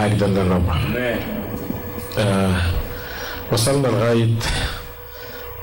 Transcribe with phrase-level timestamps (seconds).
[0.00, 0.68] مجدا للرب
[2.18, 2.56] آه
[3.52, 4.28] وصلنا لغاية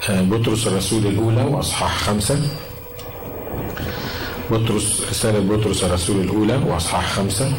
[0.09, 2.39] آه بطرس الرسول الأولى وأصحاح خمسة.
[4.51, 7.51] بطرس رسالة بطرس الرسول الأولى وأصحاح خمسة.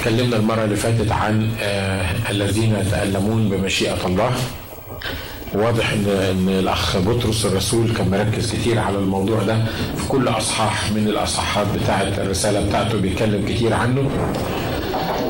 [0.00, 4.32] تكلمنا المرة اللي فاتت عن آه الذين يتألمون بمشيئة الله.
[5.54, 9.58] واضح ان إن الأخ بطرس الرسول كان مركز كتير على الموضوع ده.
[9.96, 14.10] في كل أصحاح من الاصحاحات بتاعه الرسالة بتاعته بيتكلم كتير عنه.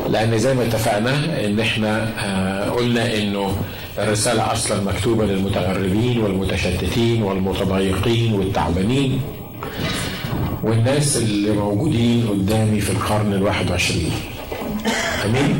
[0.09, 3.55] لأن زي ما اتفقنا إن إحنا آه قلنا إنه
[3.99, 9.21] الرسالة أصلا مكتوبة للمتغربين والمتشتتين والمتضايقين والتعبانين.
[10.63, 14.11] والناس اللي موجودين قدامي في القرن الواحد وعشرين.
[15.25, 15.59] آمين.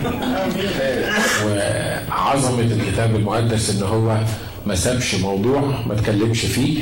[1.45, 4.17] وعظمة الكتاب المقدس إن هو
[4.65, 6.79] ما سابش موضوع ما اتكلمش فيه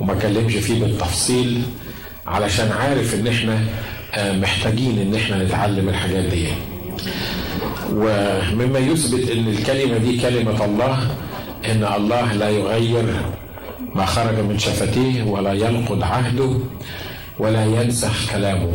[0.00, 1.62] وما اتكلمش فيه بالتفصيل
[2.26, 3.64] علشان عارف إن إحنا
[4.16, 6.46] محتاجين إن إحنا نتعلم الحاجات دي.
[7.92, 10.98] ومما يثبت إن الكلمة دي كلمة الله
[11.70, 13.04] إن الله لا يغير
[13.94, 16.56] ما خرج من شفتيه ولا ينقض عهده
[17.38, 18.72] ولا ينسخ كلامه.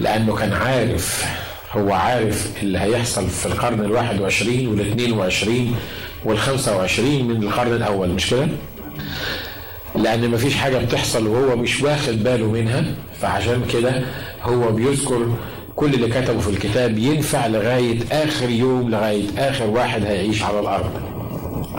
[0.00, 1.24] لأنه كان عارف
[1.72, 5.74] هو عارف اللي هيحصل في القرن الواحد وعشرين والاثنين وعشرين
[6.24, 8.48] والخمسة وعشرين من القرن الأول مش كده؟
[9.96, 12.84] لأن مفيش حاجة بتحصل وهو مش واخد باله منها
[13.20, 14.02] فعشان كده
[14.42, 15.26] هو بيذكر
[15.76, 20.90] كل اللي كتبه في الكتاب ينفع لغاية آخر يوم لغاية آخر واحد هيعيش على الأرض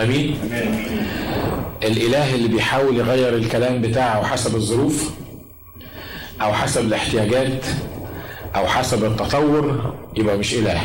[0.01, 0.35] أمين؟
[1.83, 5.11] الإله اللي بيحاول يغير الكلام بتاعه حسب الظروف
[6.41, 7.65] أو حسب الاحتياجات
[8.55, 10.81] أو حسب التطور يبقى مش إله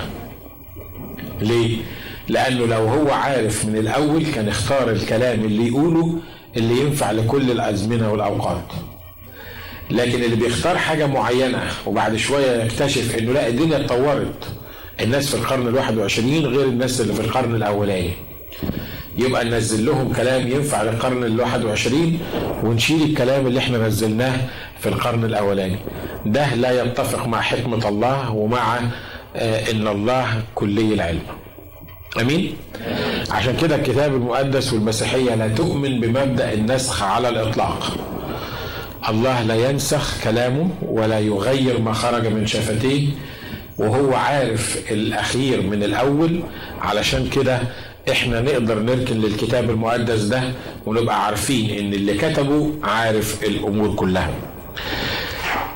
[1.41, 1.77] ليه
[2.29, 6.15] لأنه لو هو عارف من الأول كان اختار الكلام اللي يقوله
[6.57, 8.65] اللي ينفع لكل الازمنة والاوقات.
[9.91, 14.49] لكن اللي بيختار حاجة معينة وبعد شوية يكتشف انه لا الدنيا اتطورت.
[15.01, 18.11] الناس في القرن الواحد وعشرين غير الناس اللي في القرن الاولاني.
[19.19, 22.21] يبقى ننزل لهم كلام ينفع للقرن الواحد وعشرين
[22.65, 24.37] ونشيل الكلام اللي إحنا نزلناه
[24.81, 25.77] في القرن الاولاني.
[26.27, 28.79] ده لا يتفق مع حكمة الله ومع
[29.37, 31.21] آه إن الله كلي العلم.
[32.21, 32.57] أمين.
[33.31, 37.97] عشان كده الكتاب المقدس والمسيحية لا تؤمن بمبدأ النسخ على الإطلاق.
[39.09, 43.09] الله لا ينسخ كلامه ولا يغير ما خرج من شفتيه
[43.79, 46.41] وهو عارف الأخير من الأول.
[46.81, 47.59] علشان كده
[48.11, 50.43] إحنا نقدر نركن للكتاب المقدس ده
[50.87, 54.31] ونبقى عارفين إن اللي كتبه عارف الأمور كلها.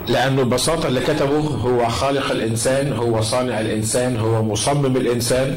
[0.09, 5.57] لأنه ببساطة اللي كتبه هو خالق الإنسان هو صانع الإنسان هو مصمم الإنسان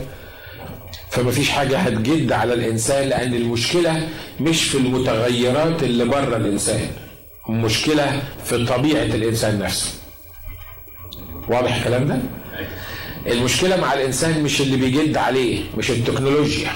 [1.15, 4.07] فما فيش حاجة هتجد على الإنسان لأن المشكلة
[4.39, 6.87] مش في المتغيرات اللي بره الإنسان
[7.49, 9.91] المشكلة في طبيعة الإنسان نفسه.
[11.49, 12.17] واضح الكلام ده؟
[13.27, 16.71] المشكلة مع الإنسان مش اللي بيجد عليه مش التكنولوجيا.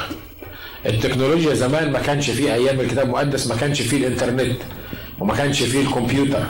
[0.86, 4.58] التكنولوجيا زمان ما كانش فيه أيام الكتاب المقدس ما كانش فيه الإنترنت
[5.20, 6.44] وما كانش فيه الكمبيوتر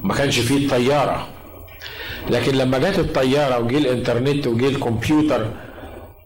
[0.00, 1.28] ما كانش فيه الطيارة.
[2.30, 5.46] لكن لما جت الطيارة وجي الإنترنت وجي الكمبيوتر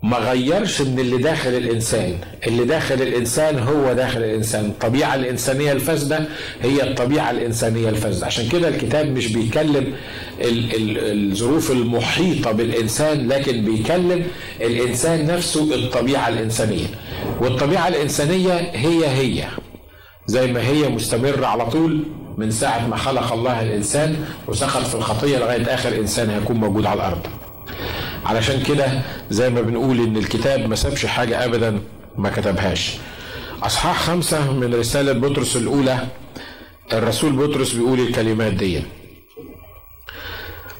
[0.03, 2.15] ما غيرش من اللي داخل الإنسان
[2.47, 4.65] اللي داخل الإنسان هو داخل الإنسان.
[4.65, 6.25] الطبيعة الإنسانية الفاسدة
[6.63, 8.27] هي الطبيعة الإنسانية الفاسدة.
[8.27, 9.93] عشان كده الكتاب مش بيتكلم
[10.41, 14.25] ال- ال- الظروف المحيطة بالإنسان لكن بيكلم
[14.61, 16.87] الإنسان نفسه الطبيعة الإنسانية.
[17.41, 19.45] والطبيعة الإنسانية هي هي.
[20.27, 22.05] زي ما هي مستمرة على طول
[22.39, 24.17] من ساعة ما خلق الله الإنسان
[24.49, 27.27] وسخط في الخطية لغاية آخر إنسان هيكون موجود على الأرض.
[28.27, 31.81] علشان كده زي ما بنقول إن الكتاب ما سابش حاجة أبدا
[32.17, 32.91] ما كتبهاش.
[33.63, 36.07] أصحاح خمسة من رسالة بطرس الأولى
[36.93, 38.83] الرسول بطرس بيقول الكلمات دي.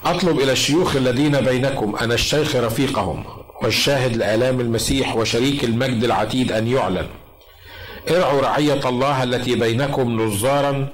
[0.05, 3.25] أطلب إلى الشيوخ الذين بينكم أنا الشيخ رفيقهم
[3.63, 7.07] والشاهد لآلام المسيح وشريك المجد العتيد أن يعلن.
[8.11, 10.89] ارعوا رعية الله التي بينكم نظارا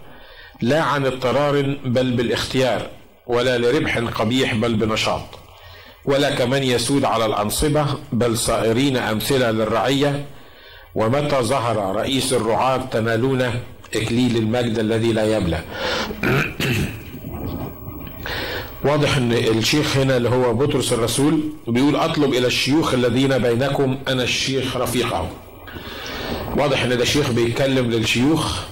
[0.60, 2.86] لا عن اضطرار بل بالاختيار
[3.26, 5.22] ولا لربح قبيح بل بنشاط.
[6.08, 10.24] ولا كمن يسود على الأنصبة بل صائرين أمثلة للرعية.
[10.94, 13.50] ومتى ظهر رئيس الرعاة تنالون
[13.94, 15.60] إكليل المجد الذي لا يبلى؟
[18.84, 24.22] واضح إن الشيخ هنا اللي هو بطرس الرسول بيقول أطلب إلى الشيوخ الذين بينكم أنا
[24.22, 25.28] الشيخ رفيقهم
[26.56, 28.62] واضح إن ده شيخ بيتكلم للشيوخ.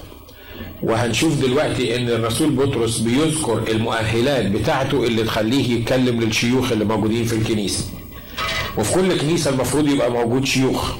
[0.83, 7.35] وهنشوف دلوقتي إن الرسول بطرس بيذكر المؤهلات بتاعته اللي تخليه يتكلم للشيوخ اللي موجودين في
[7.35, 7.85] الكنيسة.
[8.77, 10.91] وفي كل كنيسة المفروض يبقى موجود شيوخ.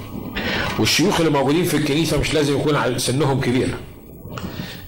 [0.79, 3.69] والشيوخ اللي موجودين في الكنيسة مش لازم يكون سنهم كبير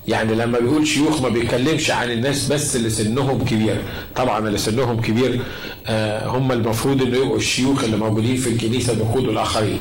[0.08, 3.82] يعني لما بيقول شيوخ ما بيتكلمش عن الناس بس اللي سنهم كبير.
[4.16, 5.40] طبعا اللي سنهم كبير
[5.88, 9.80] آه، هم المفروض إنه يبقوا الشيوخ اللي موجودين في الكنيسة بيقودوا الآخرين.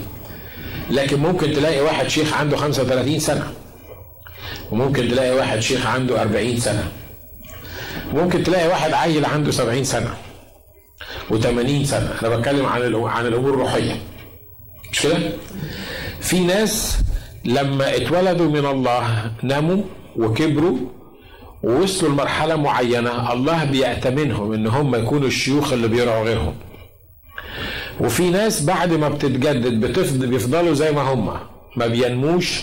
[0.91, 3.53] لكن ممكن تلاقي واحد شيخ عنده 35 سنة.
[4.71, 6.89] وممكن تلاقي واحد شيخ عنده 40 سنة.
[8.15, 10.15] ممكن تلاقي واحد عيل عنده 70 سنة
[11.31, 12.15] و80 سنة.
[12.23, 13.97] أنا بتكلم عن عن الأمور الروحية.
[14.93, 15.19] مش كده؟
[16.21, 16.99] في ناس
[17.45, 19.83] لما اتولدوا من الله ناموا
[20.17, 20.77] وكبروا
[21.63, 26.55] ووصلوا لمرحلة معينة الله بيأتمنهم إن هم يكونوا الشيوخ اللي بيرعوا غيرهم.
[28.01, 31.35] وفي ناس بعد ما بتتجدد بتفضل بيفضلوا زي ما هم
[31.77, 32.61] ما بينموش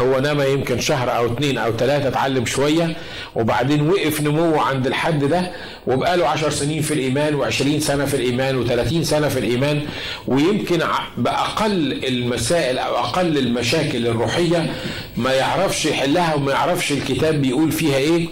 [0.00, 2.96] هو نما يمكن شهر أو اتنين أو تلاتة اتعلم شوية
[3.36, 5.50] وبعدين وقف نموه عند الحد ده
[5.86, 9.82] وبقاله عشر سنين في الإيمان وعشرين سنة في الإيمان وثلاثين سنة في الإيمان
[10.26, 10.78] ويمكن
[11.18, 14.70] بأقل المسائل أو أقل المشاكل الروحية
[15.16, 18.28] ما يعرفش يحلها وما يعرفش الكتاب بيقول فيها إيه.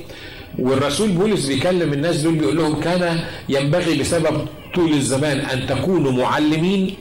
[0.58, 6.94] والرسول بولس بيكلم الناس دول بيقول لهم كان ينبغي بسبب طول الزمان أن تكونوا معلمين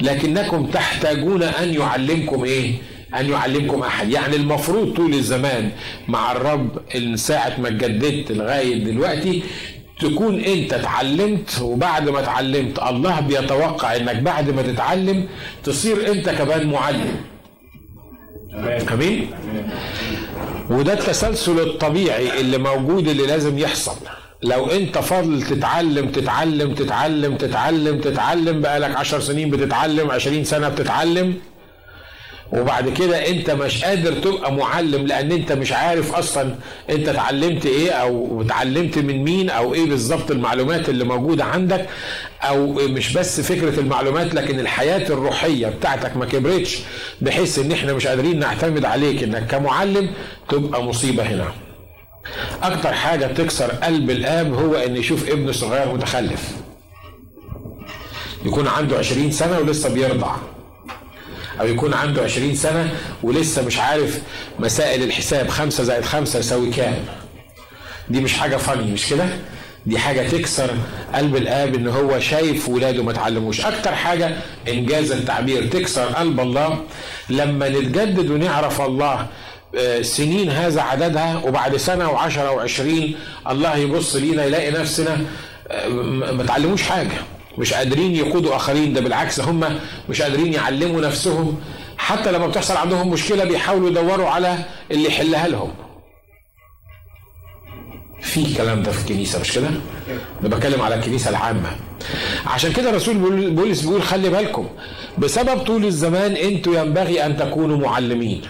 [0.00, 2.72] لكنكم تحتاجون أن يعلمكم إيه.
[3.14, 5.70] أن يعلمكم أحد؟ يعني المفروض طول الزمان
[6.08, 9.42] مع الرب من ساعة ما اتجددت لغاية دلوقتي
[10.00, 15.28] تكون أنت اتعلمت وبعد ما اتعلمت الله بيتوقع إنك بعد ما تتعلم
[15.64, 17.16] تصير أنت كمان معلم.
[18.92, 19.30] أمين؟
[20.70, 23.96] وده التسلسل الطبيعي اللي موجود اللي لازم يحصل.
[24.42, 31.34] لو أنت فضل تتعلم تتعلم تتعلم تتعلم تتعلم بقالك عشر سنين بتتعلم عشرين سنة بتتعلم
[32.52, 36.54] وبعد كده انت مش قادر تبقى معلم لأن انت مش عارف أصلا
[36.90, 41.86] انت اتعلمت إيه أو اتعلمت من مين أو إيه بالظبط المعلومات اللي موجودة عندك
[42.42, 46.78] أو مش بس فكرة المعلومات لكن الحياة الروحية بتاعتك ما كبرتش
[47.20, 50.10] بحيث ان إحنا مش قادرين نعتمد عليك انك كمعلم
[50.48, 51.52] تبقى مصيبة هنا.
[52.62, 56.52] أكتر حاجة تكسر قلب الاب هو ان يشوف ابنه صغير متخلف.
[58.44, 60.36] يكون عنده عشرين سنة ولسه بيرضع.
[61.60, 62.90] أو يكون عنده 20 سنة
[63.22, 64.18] ولسه مش عارف
[64.58, 65.48] مسائل الحساب.
[65.48, 66.94] خمسة زائد خمسة يساوي كام؟
[68.08, 69.28] دي مش حاجة فاني مش كده؟
[69.86, 70.70] دي حاجة تكسر
[71.14, 74.36] قلب الآب إن هو شايف ولاده ما اتعلموش أكتر حاجة
[74.68, 76.78] إنجاز التعبير تكسر قلب الله.
[77.30, 79.26] لما نتجدد ونعرف الله
[79.78, 83.16] آه، سنين هذا عددها وبعد سنة وعشرة وعشرين
[83.50, 85.18] الله يبص لينا يلاقي نفسنا
[85.70, 85.88] آه،
[86.32, 87.10] ما تعلموش حاجة.
[87.58, 89.78] مش قادرين يقودوا آخرين ده بالعكس هم
[90.08, 91.60] مش قادرين يعلموا نفسهم.
[91.98, 94.58] حتى لما بتحصل عندهم مشكلة بيحاولوا يدوروا على
[94.90, 95.70] اللي يحلها لهم.
[98.20, 99.68] في الكلام ده في الكنيسة مش كده؟
[100.40, 101.76] أنا بتكلم على الكنيسة العامة.
[102.46, 104.68] عشان كده الرسول بولس بيقول خلي بالكم
[105.18, 108.42] بسبب طول الزمان أنتوا ينبغي أن تكونوا معلمين.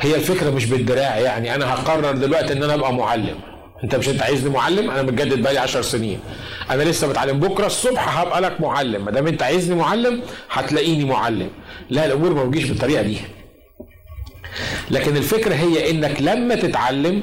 [0.00, 3.36] هي الفكرة مش بالدراع يعني أنا هقرر دلوقتي إن أنا أبقى معلم.
[3.84, 6.18] انت مش انت عايزني معلم؟ أنا متجدد بقالي 10 سنين.
[6.70, 9.04] أنا لسه بتعلم بكرة الصبح هبقى لك معلم.
[9.04, 11.48] ما دام انت عايزني معلم هتلاقيني معلم.
[11.90, 13.18] لا الأمور ما بتجيش بالطريقة دي.
[14.90, 17.22] لكن الفكرة هي انك لما تتعلم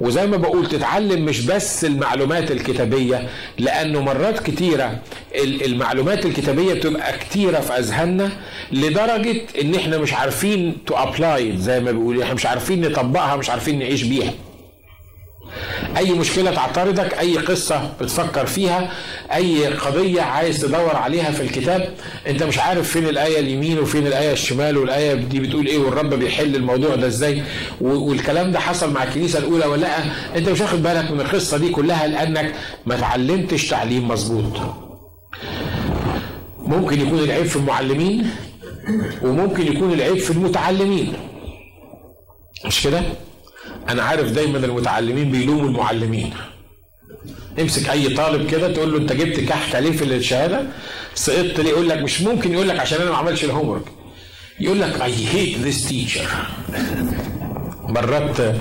[0.00, 3.28] وزي ما بقول تتعلم مش بس المعلومات الكتابية
[3.58, 4.98] لأنه مرات كتيرة
[5.36, 8.30] المعلومات الكتابية بتبقى كتيرة في أذهاننا
[8.72, 12.22] لدرجة إن إحنا مش عارفين to apply زي ما بيقولوا.
[12.22, 14.32] إحنا مش عارفين نطبقها مش عارفين نعيش بيها.
[15.96, 18.92] أي مشكلة تعترضك أي قصة بتفكر فيها
[19.34, 21.94] أي قضية عايز تدور عليها في الكتاب
[22.26, 26.56] أنت مش عارف فين الآية اليمين وفين الآية الشمال والآية دي بتقول إيه والرب بيحل
[26.56, 27.42] الموضوع ده إزاي.
[27.80, 29.96] والكلام ده حصل مع الكنيسة الأولى ولا لأ
[30.38, 32.54] أنت مش واخد بالك من القصة دي كلها لأنك
[32.86, 34.60] ما تعلمتش تعليم مظبوط.
[36.58, 38.30] ممكن يكون العيب في المعلمين
[39.22, 41.12] وممكن يكون العيب في المتعلمين.
[42.66, 43.02] مش كده؟
[43.88, 46.30] أنا عارف دايما المتعلمين بيلوموا المعلمين.
[47.60, 50.62] امسك أي طالب كده تقول له أنت جبت كحك عليه في الشهادة
[51.14, 53.84] سقطت ليه؟ يقول لك مش ممكن يقول لك عشان أنا ما عملش ال home
[54.60, 56.28] يقول لك I hate this teacher
[57.88, 58.54] مرات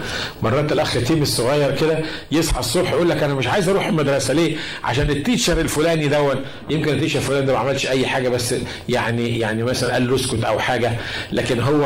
[0.44, 2.00] مرات الأخ تيم الصغير كده
[2.32, 6.36] يصحى الصبح يقول لك أنا مش عايز أروح المدرسة ليه؟ عشان ال teacher الفلاني دون
[6.70, 8.55] يمكن ال teacher الفلاني ده ما عملش أي حاجة بس
[8.89, 10.91] يعني يعني مثلا قال له اسكت أو حاجة.
[11.32, 11.86] لكن هو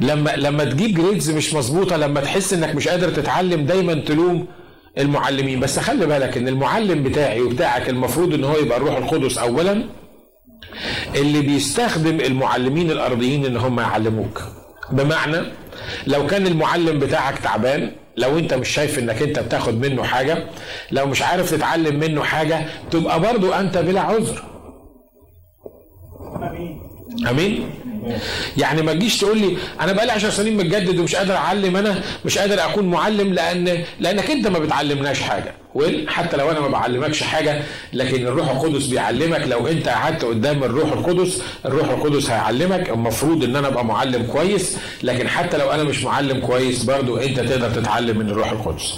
[0.00, 4.46] لما لما تجيب جريدز مش مظبوطة لما تحس إنك مش قادر تتعلم دايما تلوم
[4.98, 5.60] المعلمين.
[5.60, 9.84] بس خلي بالك إن المعلم بتاعي وبتاعك المفروض إن هو يبقى الروح القدس اولا
[11.16, 14.42] اللي بيستخدم المعلمين الأرضيين إن هم يعلموك.
[14.92, 15.36] بمعنى
[16.06, 20.46] لو كان المعلم بتاعك تعبان لو أنت مش شايف إنك أنت بتاخد منه حاجة
[20.92, 24.42] لو مش عارف تتعلم منه حاجة تبقى برضو أنت بلا عذر.
[27.30, 27.70] امين؟
[28.56, 32.38] يعني ما تجيش تقول لي أنا بقالي 10 سنين متجدد ومش قادر اعلم أنا مش
[32.38, 35.54] قادر اكون معلم لأن لانك انت ما بتعلمناش حاجة.
[36.08, 37.62] حتى لو أنا ما بعلمكش حاجة
[37.92, 39.40] لكن الروح القدس بيعلمك.
[39.46, 42.90] لو انت قعدت قدام الروح القدس الروح القدس هيعلمك.
[42.90, 47.40] المفروض ان أنا ابقى معلم كويس لكن حتى لو أنا مش معلم كويس برضو انت
[47.40, 48.94] تقدر تتعلم من الروح القدس.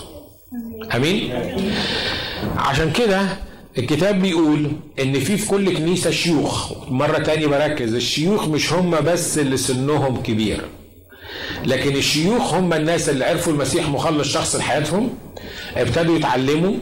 [0.97, 1.33] امين؟
[2.57, 3.21] عشان كده
[3.79, 6.73] الكتاب بيقول إن في في كل كنيسة شيوخ.
[6.89, 10.61] مرة تاني بركز الشيوخ مش هم بس اللي سنهم كبير.
[11.67, 15.15] لكن الشيوخ هم الناس اللي عرفوا المسيح مخلص شخص لحياتهم
[15.77, 16.75] ابتدوا يتعلموا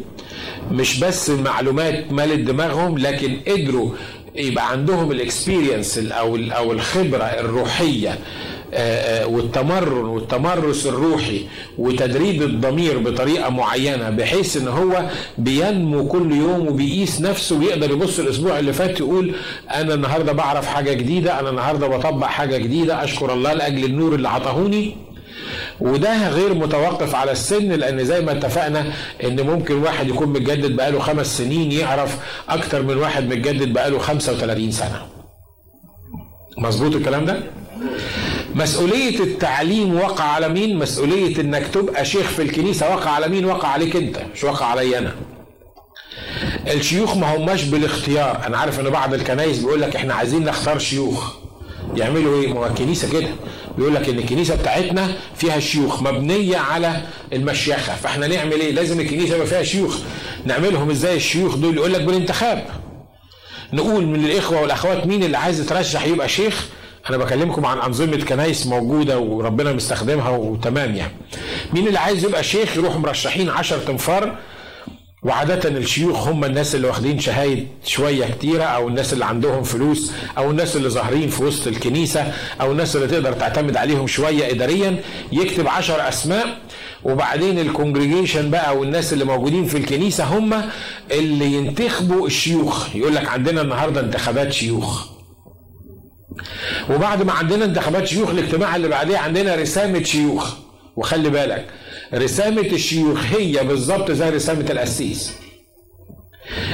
[0.71, 3.91] مش بس معلومات مالت دماغهم لكن قدروا
[4.35, 8.19] يبقى عندهم الاكسبيرينس أو أو الخبرة الروحية.
[9.27, 11.47] والتمرن والتمرس الروحي
[11.79, 15.05] وتدريب الضمير بطريقة معينة بحيث إن هو
[15.39, 19.35] بينمو كل يوم وبيقيس نفسه ويقدر يبص الأسبوع اللي فات يقول
[19.75, 24.29] أنا النهارده بعرف حاجة جديدة أنا النهارده بطبق حاجة جديدة أشكر الله لأجل النور اللي
[24.29, 24.97] عطاهوني.
[25.81, 28.93] وده غير متوقف على السن لأن زي ما اتفقنا
[29.25, 34.71] إن ممكن واحد يكون متجدد بقاله خمس سنين يعرف أكتر من واحد متجدد بقاله 35
[34.71, 35.03] سنة.
[36.59, 37.41] مظبوط الكلام ده؟
[38.55, 43.69] مسؤولية التعليم وقع على مين؟ مسؤولية إنك تبقى شيخ في الكنيسة وقع على مين؟ وقع
[43.69, 45.15] عليك أنت مش وقع علي أنا.
[46.67, 51.33] الشيوخ ما هماش بالاختيار، أنا عارف إن بعض الكنايس بيقول لك إحنا عايزين نختار شيوخ.
[51.97, 53.29] يعملوا إيه؟ ما هو الكنيسة كده.
[53.79, 57.03] بيقول لك إن الكنيسة بتاعتنا فيها شيوخ مبنية على
[57.33, 59.99] المشيخة، فإحنا نعمل إيه؟ لازم الكنيسة يبقى فيها شيوخ.
[60.45, 62.65] نعملهم إزاي الشيوخ دول؟ يقول لك بالانتخاب.
[63.73, 66.69] نقول من الإخوة والأخوات مين اللي عايز يترشح يبقى شيخ
[67.09, 71.13] أنا بكلمكم عن أنظمة كنايس موجودة وربنا مستخدمها وتمام يعني.
[71.73, 74.37] مين اللي عايز يبقى شيخ يروح مرشحين 10 تنفار
[75.23, 80.51] وعادة الشيوخ هم الناس اللي واخدين شهايد شوية كتيرة أو الناس اللي عندهم فلوس أو
[80.51, 84.97] الناس اللي ظاهرين في وسط الكنيسة أو الناس اللي تقدر تعتمد عليهم شوية إداريا.
[85.33, 86.59] يكتب عشر أسماء
[87.05, 90.63] وبعدين الكونجريجيشن بقى والناس اللي موجودين في الكنيسة هم
[91.11, 92.97] اللي ينتخبوا الشيوخ.
[92.97, 95.07] يقول لك عندنا النهاردة انتخابات شيوخ.
[96.91, 100.55] وبعد ما عندنا انتخابات شيوخ الاجتماع اللي بعديه عندنا رسامة شيوخ.
[100.97, 101.67] وخلي بالك
[102.15, 105.33] رسامة الشيوخ هي بالظبط زي رسامة القسيس.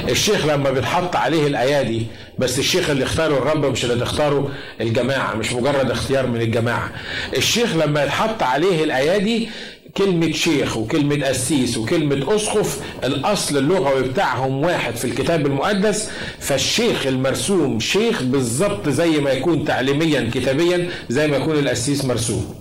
[0.09, 2.05] الشيخ لما بيتحط عليه الأيادي
[2.39, 6.91] بس الشيخ اللي اختاره الرب مش اللي تختاره الجماعة مش مجرد اختيار من الجماعة.
[7.37, 9.49] الشيخ لما يتحط عليه الأيادي
[9.97, 17.79] كلمة شيخ وكلمة قسيس وكلمة أسقف الأصل اللغوي بتاعهم واحد في الكتاب المقدس فالشيخ المرسوم
[17.79, 22.55] شيخ بالظبط زي ما يكون تعليميا كتابيا زي ما يكون القسيس مرسوم.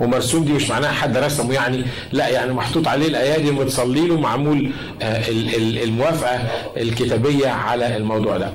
[0.00, 4.70] ومرسوم دي مش معناها حد رسمه يعني لا يعني محطوط عليه الأيادي متصلي له معمول
[5.02, 5.24] آه،
[5.84, 6.36] الموافقة
[6.76, 8.52] الكتابية على الموضوع ده.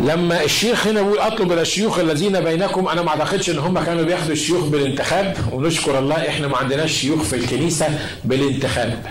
[0.00, 4.02] لما الشيخ هنا بيقول أطلب إلى الشيوخ الذين بينكم أنا ما أعتقدش إن هم كانوا
[4.04, 7.86] بياخدوا الشيوخ بالانتخاب ونشكر الله إحنا ما عندناش شيوخ في الكنيسة
[8.24, 9.02] بالانتخاب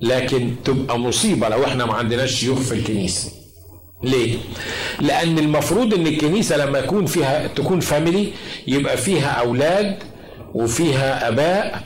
[0.00, 3.30] لكن تبقى مصيبة لو إحنا ما عندناش شيوخ في الكنيسة
[4.04, 4.38] ليه؟
[5.00, 8.32] لأن المفروض إن الكنيسة لما يكون فيها تكون family
[8.66, 9.96] يبقى فيها أولاد
[10.54, 11.82] وفيها آباء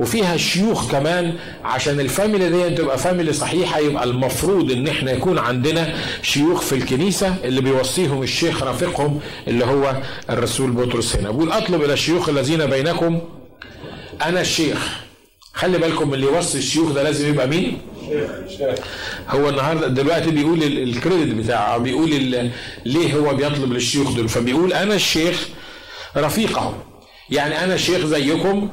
[0.00, 5.38] وفيها شيوخ كمان عشان ال family دي تبقى family صحيحة يبقى المفروض إن إحنا يكون
[5.38, 9.96] عندنا شيوخ في الكنيسة اللي بيوصيهم الشيخ رفيقهم اللي هو
[10.30, 11.30] الرسول بطرس هنا.
[11.30, 13.20] بيقول أطلب إلى الشيوخ الذين بينكم.
[14.22, 15.00] أنا الشيخ.
[15.54, 17.78] خلي بالكم اللي يوصي الشيوخ ده لازم يبقى مين؟
[19.28, 22.10] هو النهارده دلوقتي بيقول الكريدت بتاعه بيقول
[22.86, 25.48] ليه هو بيطلب للشيوخ دول؟ فبيقول أنا الشيخ
[26.16, 26.74] رفيقهم.
[27.30, 28.68] يعني أنا شيخ زيكم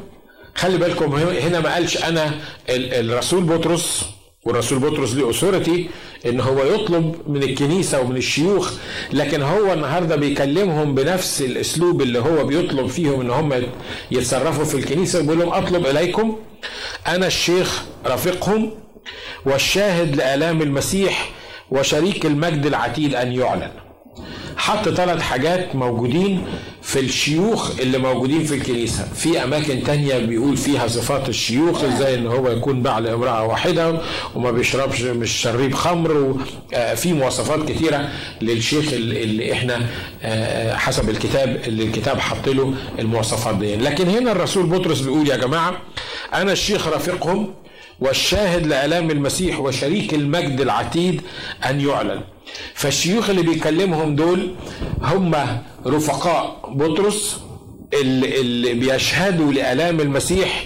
[0.58, 2.32] خلي بالكم هنا ما قالش أنا
[2.70, 4.06] الرسول بطرس
[4.44, 5.90] والرسول بطرس ليه اثورتي
[6.26, 8.74] إن هو يطلب من الكنيسة ومن الشيوخ
[9.14, 13.64] لكن هو النهارده بيكلمهم بنفس الأسلوب اللي هو بيطلب فيهم إن هم
[14.12, 16.38] يتصرفوا في الكنيسة بيقول لهم أطلب إليكم
[17.08, 18.72] أنا الشيخ رفيقهم
[19.46, 21.30] والشاهد لآلام المسيح
[21.72, 23.72] وشريك المجد العتيد أن يعلن.
[24.58, 26.44] حط ثلاث حاجات موجودين
[26.82, 29.04] في الشيوخ اللي موجودين في الكنيسة.
[29.16, 34.02] في أماكن تانية بيقول فيها صفات الشيوخ زي إن هو يكون بعد امرأة واحدة
[34.36, 36.36] وما بيشربش مش شريب خمر
[36.74, 38.10] آه، مواصفات كتيرة
[38.42, 39.86] للشيخ اللي إحنا
[40.24, 43.76] آه، حسب الكتاب اللي الكتاب حط له المواصفات دي.
[43.76, 45.78] لكن هنا الرسول بطرس بيقول يا جماعة
[46.34, 47.54] أنا الشيخ رفيقهم
[48.00, 51.22] والشاهد لآلام المسيح وشريك المجد العتيد
[51.70, 52.22] أن يعلن.
[52.74, 54.56] فالشيوخ اللي بيكلمهم دول
[55.01, 55.36] هم
[55.86, 57.42] رفقاء بطرس
[57.94, 60.63] اللي, اللي بيشهدوا لآلام المسيح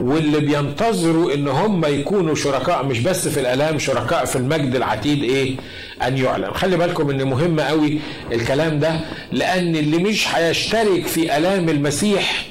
[0.00, 5.56] واللي بينتظروا إن هم يكونوا شركاء مش بس في الألام شركاء في المجد العتيد إيه؟
[6.02, 7.98] أن يعلم خلي بالكم إن مهم قوي
[8.32, 9.00] الكلام ده
[9.32, 12.46] لأن اللي مش هيشترك في ألام المسيح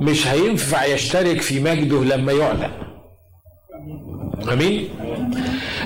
[0.00, 2.85] مش هينفع يشترك في مجده لما يعلن.
[4.52, 4.88] آمين.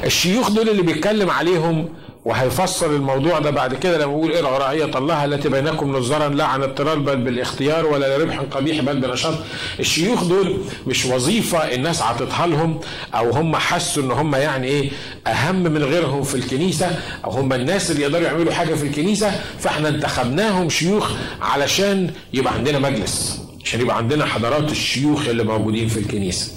[0.05, 1.89] الشيوخ دول اللي بيتكلم عليهم
[2.25, 6.63] وهيفسر الموضوع ده بعد كده لما يقول ارعوا رعية الله التي بينكم نظرا لا عن
[6.63, 9.35] اضطرار بل بالاختيار ولا لربح قبيح بل بنشاط
[9.81, 12.81] الشيوخ دول مش وظيفة الناس عطتها لهم
[13.15, 14.91] أو هم حسوا إن هم يعني إيه
[15.27, 16.91] أهم من غيرهم في الكنيسة
[17.25, 19.31] أو هم الناس اللي يقدروا يعملوا حاجة في الكنيسة.
[19.59, 21.11] فإحنا انتخبناهم شيوخ
[21.43, 26.53] علشان يبقى عندنا مجلس عشان يبقى عندنا حضرات الشيوخ اللي موجودين في الكنيسة.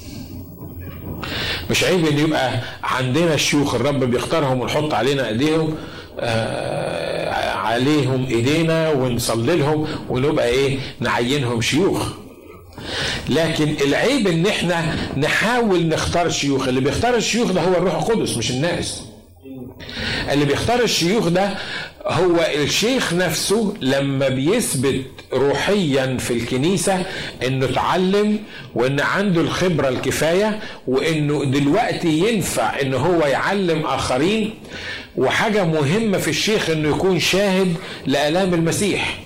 [1.70, 5.76] مش عيب إن يبقى عندنا الشيوخ الرب بيختارهم ونحط علينا إيديهم
[6.20, 12.08] آه عليهم إيدينا ونصلي لهم ونبقى إيه؟ نعينهم شيوخ.
[13.30, 18.52] لكن العيب إن إحنا نحاول نختار شيوخ اللي بيختار الشيوخ ده هو الروح القدس مش
[18.52, 19.02] الناس.
[20.32, 21.50] اللي بيختار الشيوخ ده
[22.08, 27.06] هو الشيخ نفسه لما بيثبت روحيا في الكنيسة
[27.48, 28.40] إنه اتعلم
[28.76, 34.54] وإن عنده الخبرة الكفاية وإنه دلوقتي ينفع ان هو يعلم آخرين.
[35.16, 39.20] وحاجة مهمة في الشيخ إنه يكون شاهد لآلام المسيح.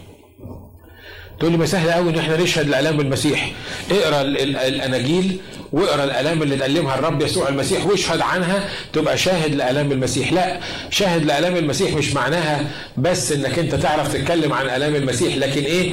[1.39, 3.51] تقول لي ما سهل قوي إن إحنا نشهد لآلام المسيح.
[3.91, 5.37] اقرأ الأناجيل.
[5.71, 10.33] واقرأ الألام اللي تألمها الرب يسوع المسيح واشهد عنها تبقى شاهد لألام المسيح.
[10.33, 10.59] لا
[10.89, 12.65] شاهد لألام المسيح مش معناها
[12.97, 15.91] بس إنك أنت تعرف تتكلم عن ألام المسيح لكن إيه؟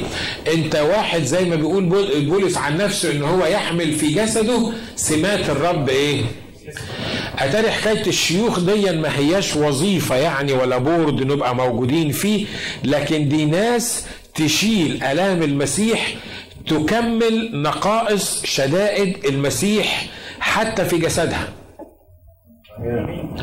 [0.54, 1.84] أنت واحد زي ما بيقول
[2.24, 6.22] بولس عن نفسه إن هو يحمل في جسده سمات الرب إيه؟
[7.38, 12.46] أتاري حكاية الشيوخ دي ما هياش وظيفة يعني ولا بورد نبقى موجودين فيه
[12.84, 14.04] لكن دي ناس
[14.34, 16.14] تشيل ألام المسيح
[16.68, 20.06] تكمل نقائص شدائد المسيح
[20.40, 21.48] حتى في جسدها.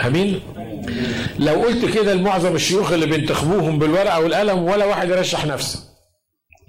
[0.06, 0.40] آمين.
[1.40, 5.80] لو قلت كده لمعظم الشيوخ اللي بينتخبوهم بالورقة والقلم ولا واحد يرشح نفسه.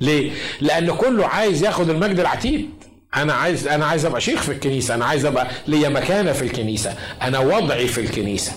[0.00, 0.30] ليه؟
[0.60, 2.70] لأن كله عايز ياخد المجد العتيد.
[3.16, 4.94] أنا عايز أنا عايز أبقى شيخ في الكنيسة.
[4.94, 6.94] أنا عايز أبقى ليا مكانة في الكنيسة.
[7.22, 8.52] أنا وضعي في الكنيسة.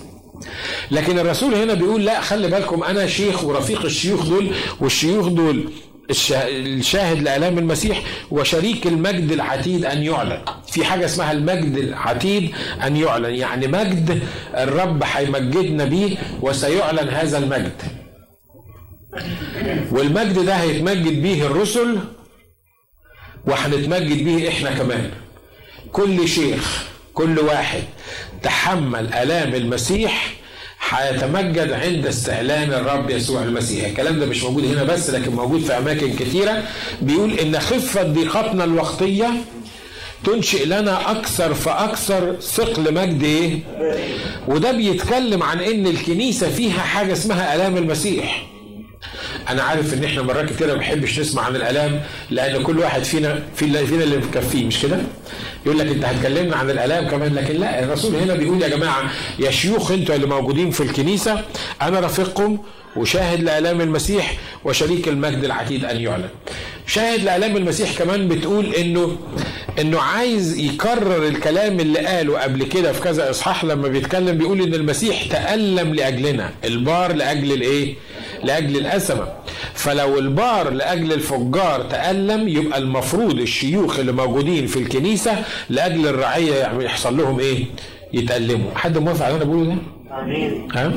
[0.91, 5.71] لكن الرسول هنا بيقول لا خلي بالكم أنا شيخ ورفيق الشيوخ دول والشيوخ دول
[6.09, 10.41] الشاهد لآلام المسيح وشريك المجد العتيد أن يعلن.
[10.67, 12.51] في حاجة اسمها المجد العتيد
[12.83, 13.35] أن يعلن.
[13.35, 14.21] يعني مجد
[14.55, 17.81] الرب هيمجدنا بيه وسيعلن هذا المجد.
[19.91, 21.99] والمجد ده هيتمجد به الرسل
[23.47, 25.11] وهنتمجد به إحنا كمان.
[25.91, 27.83] كل شيخ كل واحد
[28.43, 30.33] تحمل آلام المسيح
[30.89, 33.85] هيتمجد عند استعلان الرب يسوع المسيح.
[33.85, 36.63] الكلام ده مش موجود هنا بس لكن موجود في أماكن كثيرة.
[37.01, 39.31] بيقول إن خفة ضيقتنا الوقتية
[40.25, 43.59] تنشئ لنا أكثر فأكثر ثقل مجد إيه؟
[44.47, 48.45] وده بيتكلم عن إن الكنيسة فيها حاجة اسمها آلام المسيح.
[49.49, 53.39] أنا عارف إن إحنا مرات كتير ما بنحبش نسمع عن الألام لأن كل واحد فينا
[53.55, 54.97] في فينا اللي مكفيه مش كده؟
[55.65, 59.51] يقول لك أنت هتكلمنا عن الألام كمان لكن لا الرسول هنا بيقول يا جماعة يا
[59.51, 61.41] شيوخ أنتوا اللي موجودين في الكنيسة
[61.81, 62.57] أنا رفيقكم
[62.95, 66.29] وشاهد لآلام المسيح وشريك المجد العتيد أن يعلن
[66.87, 69.17] شاهد لآلام المسيح كمان بتقول إنه
[69.79, 74.73] إنه عايز يكرر الكلام اللي قاله قبل كده في كذا إصحاح لما بيتكلم بيقول إن
[74.73, 77.95] المسيح تألم لأجلنا البار لأجل الإيه؟
[78.43, 79.27] لأجل الأسمة
[79.73, 87.17] فلو البار لأجل الفجار تألم يبقى المفروض الشيوخ اللي موجودين في الكنيسة لأجل الرعية يحصل
[87.17, 87.65] لهم إيه؟
[88.13, 90.91] يتألموا حد موافق على اللي أنا بقوله ده؟ آمين ها؟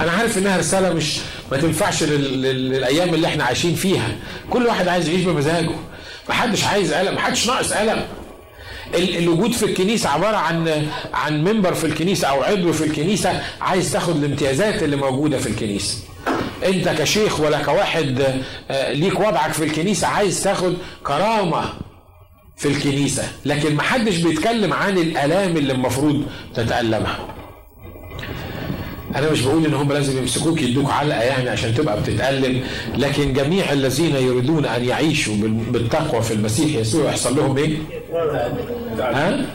[0.00, 1.18] أنا عارف إنها رسالة مش
[1.52, 4.08] ما تنفعش للأيام اللي إحنا عايشين فيها.
[4.50, 5.70] كل واحد عايز يعيش بمزاجه.
[6.28, 8.04] محدش عايز قلم محدش ناقص قلم
[8.94, 14.16] الوجود في الكنيسة عبارة عن عن منبر في الكنيسة أو عضو في الكنيسة عايز تاخد
[14.16, 15.98] الامتيازات اللي موجودة في الكنيسة.
[16.66, 18.24] أنت كشيخ ولا كواحد
[18.70, 21.64] آه، ليك وضعك في الكنيسة عايز تاخد كرامة
[22.56, 27.18] في الكنيسة، لكن محدش بيتكلم عن الآلام اللي المفروض تتألمها.
[29.18, 32.60] أنا مش بقول إن هم لازم يمسكوك يدوك علقة يعني عشان تبقى بتتألم
[32.96, 35.34] لكن جميع الذين يريدون أن يعيشوا
[35.70, 37.76] بالتقوى في المسيح يسوع يحصل لهم إيه؟
[39.00, 39.46] ها؟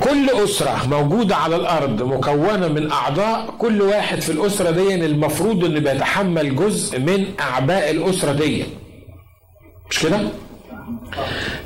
[0.00, 5.80] كل أسرة موجودة على الأرض مكونة من أعضاء كل واحد في الأسرة دي المفروض إنه
[5.80, 8.64] بيتحمل جزء من أعباء الأسرة دي
[9.90, 10.20] مش كده؟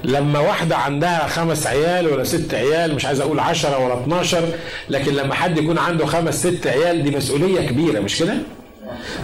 [0.04, 4.48] لما واحدة عندها خمس عيال ولا ست عيال مش عايز أقول عشرة ولا اتناشر
[4.88, 8.34] لكن لما حد يكون عنده خمس ست عيال دي مسؤولية كبيرة مش كده؟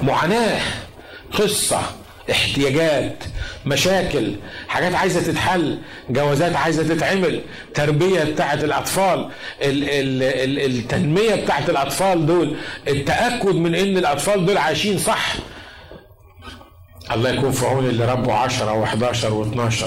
[0.03, 0.61] معاناة
[1.33, 1.81] قصة
[2.31, 3.25] احتياجات
[3.67, 4.33] مشاكل
[4.69, 5.79] حاجات عايزة تتحل
[6.11, 7.41] جوازات عايزة تتعمل
[7.75, 9.29] تربية بتاعت الأطفال
[9.63, 12.57] ال ال ال التنمية بتاعت الأطفال دول
[12.89, 15.35] التأكد من إن الأطفال دول عايشين صح
[17.13, 19.85] الله يكون في عون اللي ربوا 10 و11 و12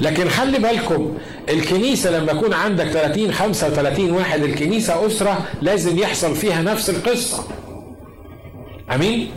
[0.00, 6.62] لكن خلي بالكم الكنيسة لما يكون عندك 30 35 واحد الكنيسة أسرة لازم يحصل فيها
[6.62, 7.44] نفس القصة.
[8.94, 9.30] أمين؟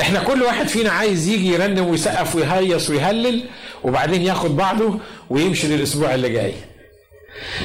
[0.00, 3.44] إحنا كل واحد فينا عايز يجي يرنم ويسقف ويهيص ويهلل
[3.84, 4.98] وبعدين ياخد بعضه
[5.30, 6.52] ويمشي للأسبوع اللي جاي.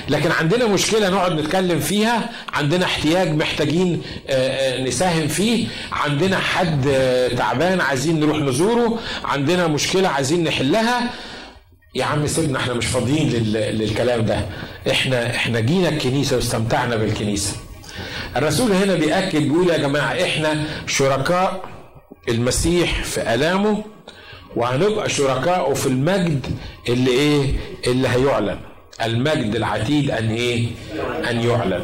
[0.10, 4.02] لكن عندنا مشكلة نقعد نتكلم فيها عندنا احتياج محتاجين
[4.80, 6.82] نساهم فيه عندنا حد
[7.38, 11.10] تعبان عايزين نروح نزوره عندنا مشكلة عايزين نحلها.
[11.96, 14.46] يا عم سيبنا إحنا مش فاضيين للكلام ده.
[14.92, 17.56] إحنا إحنا جينا الكنيسة واستمتعنا بالكنيسة.
[18.36, 21.64] الرسول هنا بيأكد بيقول يا جماعة إحنا شركاء
[22.30, 23.84] المسيح في آلامه
[24.56, 26.46] وهنبقى شركائه في المجد
[26.90, 27.54] اللي إيه؟
[27.88, 28.60] اللي هيعلن.
[29.06, 30.66] المجد العتيد أن إيه؟
[31.30, 31.82] أن يعلن.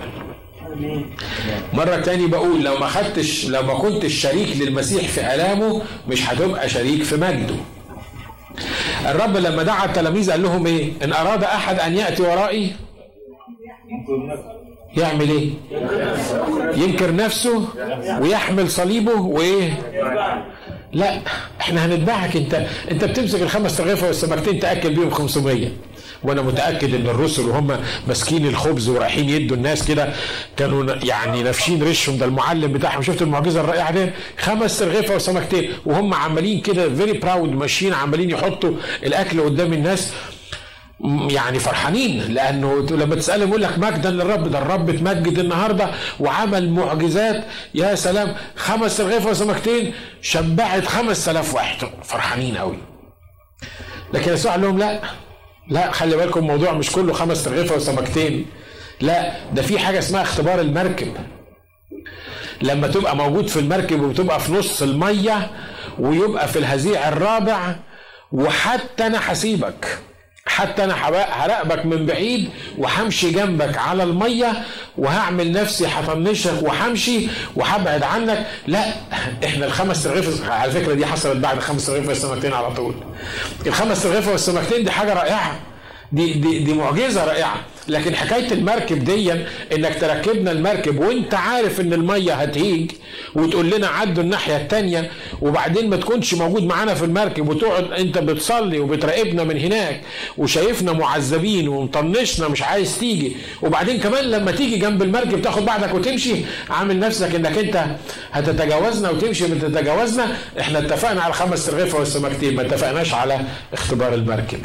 [1.74, 6.70] مرة تاني بقول لو ما خدتش لو ما كنتش شريك للمسيح في آلامه مش هتبقى
[6.70, 7.56] شريك في مجده.
[9.10, 12.72] الرب لما دعا التلاميذ قال لهم إيه؟ إن أراد أحد أن يأتي ورائي؟
[14.98, 15.50] يعمل إيه؟
[16.84, 17.66] ينكر نفسه
[18.22, 19.80] ويحمل صليبه وإيه؟
[20.94, 21.20] لا
[21.62, 22.66] إحنا هنتبعك أنت.
[22.92, 25.68] أنت بتمسك الخمس رغيفه والسمكتين تأكل بيهم 500
[26.24, 30.14] وأنا متاكد ان الرسل وهم ماسكين الخبز ورايحين يدوا الناس كده
[30.58, 32.18] كانوا يعني نافشين ريشهم.
[32.18, 34.10] ده المعلم بتاعهم شفت المعجزة الرائعة دي؟
[34.40, 35.72] خمس رغيفة وسمكتين.
[35.86, 40.14] وهم عمالين كده فيري براود ماشيين عمالين يحطوا الأكل قدام الناس.
[41.30, 47.44] يعني فرحانين لأنه لما تسألهم يقول لك مجدا للرب ده الرب اتمجد النهارده وعمل معجزات.
[47.76, 51.88] يا سلام خمس رغيفة وسمكتين شبعت خمس آلاف واحد.
[52.04, 52.78] فرحانين قوي
[54.14, 55.00] لكن يسوع قال لهم لا.
[55.68, 58.46] لا خلي بالكم الموضوع مش كله خمس رغيفة وسمكتين.
[59.02, 61.14] لا ده في حاجة اسمها اختبار المركب.
[62.62, 65.52] لما تبقى موجود في المركب وتبقى في نص المية
[66.00, 67.76] ويبقى في الهزيع الرابع
[68.32, 69.98] وحتى أنا هسيبك.
[70.46, 74.64] حتى أنا هراقبك من بعيد وهمشي جنبك على المية
[74.98, 78.46] وهعمل نفسي هطنشك وهمشي وهبعد عنك.
[78.68, 78.86] لا
[79.46, 82.96] إحنا الخمس رغيف على فكرة دي حصلت بعد خمس رغيف والسمكتين على طول.
[83.66, 85.60] الخمس رغيف والسمكتين دي حاجة رائعة.
[86.14, 87.56] دي دي دي معجزة رائعة.
[87.88, 89.32] لكن حكاية المركب دي
[89.76, 92.92] إنك تركبنا المركب وإنت عارف إن المية هتهيج
[93.36, 98.80] وتقول لنا عدوا الناحية الثانية وبعدين ما تكونش موجود معانا في المركب وتقعد أنت بتصلي
[98.80, 100.02] وبتراقبنا من هناك
[100.38, 106.36] وشايفنا معذبين ومطنشنا مش عايز تيجي وبعدين كمان لما تيجي جنب المركب تاخد بعدك وتمشي
[106.70, 107.86] عامل نفسك إنك أنت
[108.32, 113.40] هتتجاوزنا وتمشي من تتجاوزنا إحنا اتفقنا على خمس رغيفة والسمكتين ما اتفقناش على
[113.74, 114.60] اختبار المركب.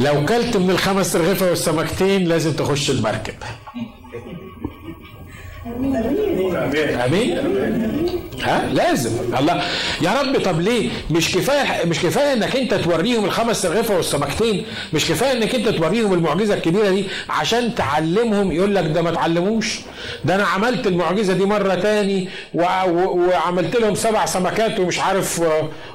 [0.00, 3.34] لو كلت من الخمس رغيفة والسمكتين لازم تخش المركب.
[7.06, 7.38] أمين؟
[8.42, 9.10] ها؟ لازم.
[9.38, 9.62] الله.
[10.02, 15.08] يا رب طب ليه؟ مش كفاية مش كفاية إنك أنت توريهم الخمس رغيفة والسمكتين مش
[15.08, 18.52] كفاية إنك أنت توريهم المعجزة الكبيرة دي عشان تعلمهم.
[18.52, 19.80] يقول لك ده ما تعلموش.
[20.24, 25.42] ده أنا عملت المعجزة دي مرة تاني وعملت لهم سبع سمكات ومش عارف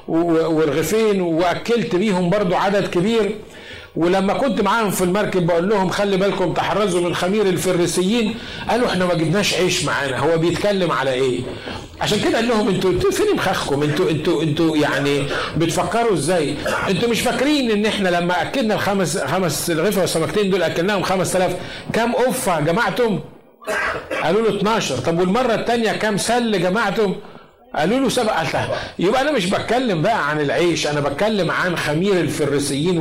[0.08, 3.34] ورغيفين وأكلت بيهم برضو عدد كبير.
[3.96, 8.34] ولما كنت معاهم في المركب بقول لهم خلي بالكم تحرزوا من خمير الفريسيين.
[8.68, 10.18] قالوا إحنا ما جبناش عيش معانا.
[10.18, 11.40] هو بيتكلم على إيه؟
[12.00, 15.22] عشان كده قال لهم أنتوا أنتوا فين مخخكم؟ أنتوا أنتوا أنتوا يعني
[15.56, 16.54] بتفكروا إزاي؟
[16.88, 21.52] أنتوا مش فاكرين إن إحنا لما أكلنا الخمس خمس رغيفه والسمكتين دول أكلناهم 5000
[21.92, 23.20] كام قفة جمعتم؟
[24.22, 27.14] قالوا له 12 طب والمرة الثانية كام سل جمعتم؟
[27.74, 28.32] قالوا له سبق
[28.98, 32.98] يبقى أنا مش بتكلم بقى عن العيش أنا بتكلم عن خمير الفريسيين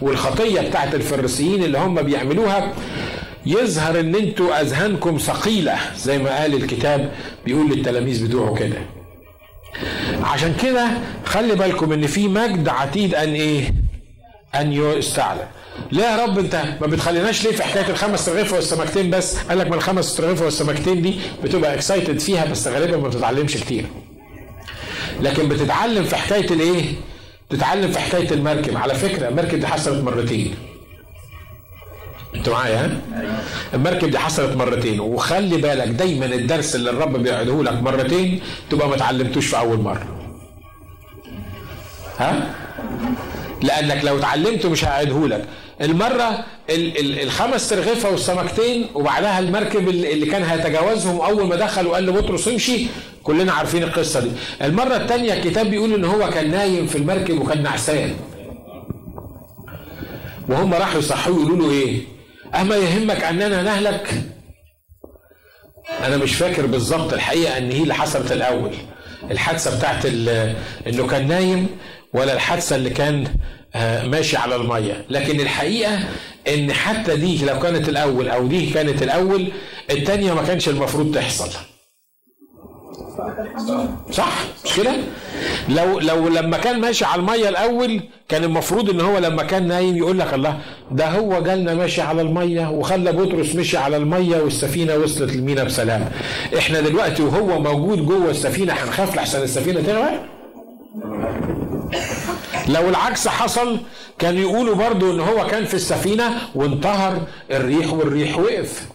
[0.00, 2.72] والخطية بتاعت الفريسيين اللي هم بيعملوها.
[3.46, 7.12] يظهر إن أنتوا أذهانكم ثقيلة زي ما قال الكتاب
[7.44, 8.76] بيقول للتلاميذ بتوعه كده.
[10.22, 10.88] عشان كده
[11.24, 13.74] خلي بالكم إن في مجد عتيد أن إيه؟
[14.54, 15.46] أن يستعلن.
[15.92, 19.66] ليه يا رب انت ما بتخليناش ليه في حكاية الخمس رغيفه والسمكتين بس؟ قال لك
[19.66, 23.84] ما الخمس رغيفه والسمكتين دي بتبقى اكسايتد فيها بس غالبا ما بتتعلمش كتير.
[25.20, 26.84] لكن بتتعلم في حكاية الايه؟
[27.50, 28.76] بتتعلم في حكاية المركب.
[28.76, 30.54] على فكرة المركب دي حصلت مرتين.
[32.34, 33.42] أنتوا معايا؟ ها؟
[33.74, 35.00] المركب دي حصلت مرتين.
[35.00, 40.06] وخلي بالك دايما الدرس اللي الرب بيعده لك مرتين تبقى ما اتعلمتوش في أول مرة.
[42.18, 42.54] ها؟
[43.62, 45.44] لأنك لو اتعلمته مش هعيدهولك
[45.80, 52.06] المرة ال ال الخمس ترغيفة والسمكتين وبعدها المركب اللي كان هيتجاوزهم أول ما دخل وقال
[52.06, 52.86] لبطرس امشي
[53.22, 54.30] كلنا عارفين القصة دي.
[54.62, 58.14] المرة الثانية الكتاب بيقول إن هو كان نايم في المركب وكان نعسان.
[60.48, 62.00] وهم راحوا يصحوه يقولوا له إيه؟
[62.60, 64.22] أما يهمك أننا نهلك؟
[66.04, 68.72] أنا مش فاكر بالظبط الحقيقة إن هي اللي حصلت الأول.
[69.30, 70.06] الحادثة بتاعت
[70.86, 71.66] إنه كان نايم
[72.14, 73.24] ولا الحادثة اللي كان
[73.74, 75.04] آه، ماشي على المية.
[75.10, 75.98] لكن الحقيقة
[76.54, 79.48] إن حتى دي لو كانت الأول أو دي كانت الأول
[79.90, 81.48] الثانية ما كانش المفروض تحصل.
[84.10, 84.32] صح؟
[84.64, 84.92] مش كده؟
[85.68, 89.96] لو لو لما كان ماشي على المية الأول كان المفروض إن هو لما كان نايم
[89.96, 90.58] يقول لك الله
[90.90, 96.08] ده هو جالنا ماشي على المية وخلى بطرس مشي على المية والسفينة وصلت المينا بسلام.
[96.58, 100.26] إحنا دلوقتي وهو موجود جوه السفينة هنخاف لحسن السفينة تغرق
[102.68, 103.80] لو العكس حصل
[104.18, 108.86] كان يقولوا برضو إن هو كان في السفينة وانتهر الريح والريح وقف.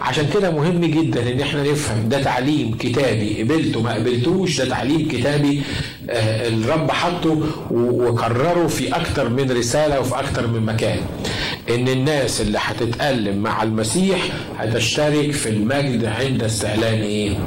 [0.00, 3.42] عشان كده مهم جدا إن إحنا نفهم ده تعليم كتابي.
[3.42, 5.62] قبلته ما قبلتوش ده تعليم كتابي
[6.10, 10.98] آه الرب حطه وكرره في أكتر من رسالة وفي أكتر من مكان.
[11.70, 14.18] إن الناس اللي هتتألم مع المسيح
[14.58, 17.38] هتشترك في المجد عند استعلان إيه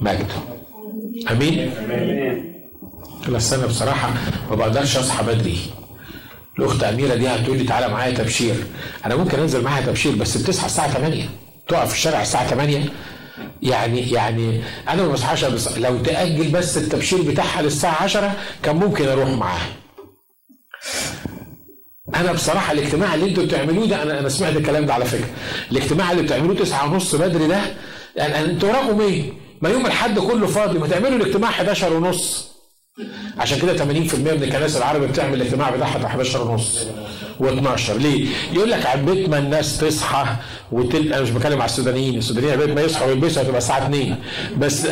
[0.00, 0.34] مجده
[1.30, 1.70] آمين.
[3.30, 4.10] بس أنا بصراحة
[4.50, 5.58] ما بقدرش أصحى بدري.
[6.58, 8.54] الأخت أميرة دي هتقول لي تعالى معايا تبشير.
[9.06, 11.28] أنا ممكن أنزل معاها تبشير بس بتصحى الساعة 8
[11.68, 12.84] تقف في الشارع الساعة 8
[13.62, 15.44] يعني يعني أنا ما بصحاش
[15.78, 18.32] لو تأجل بس التبشير بتاعها للساعة 10
[18.62, 19.66] كان ممكن أروح معاها.
[22.14, 25.28] أنا بصراحة الاجتماع اللي أنتوا بتعملوه ده أنا أنا سمعت الكلام ده على فكرة.
[25.70, 27.60] الاجتماع اللي بتعملوه 9 ونص بدري ده
[28.16, 29.32] يعني أنتوا وراكم إيه؟
[29.62, 32.53] ما يوم الأحد كله فاضي ما تعملوا الاجتماع 11 ونص.
[33.38, 36.86] عشان كده 80% من الكنائس العربي بتعمل الاجتماع بتاعها 11 ونص
[37.40, 40.26] و12 ليه؟ يقول لك عبيت ما الناس تصحى
[40.72, 41.12] وتل...
[41.12, 44.16] أنا مش بتكلم على السودانيين، السودانيين عبيت ما يصحوا ويلبسوا هتبقى الساعة 2
[44.58, 44.86] بس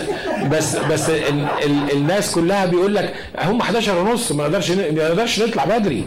[0.50, 1.46] بس بس ال...
[1.64, 1.92] ال...
[1.92, 6.04] الناس كلها بيقول لك هم 11 ونص ما نقدرش ما نقدرش نطلع بدري.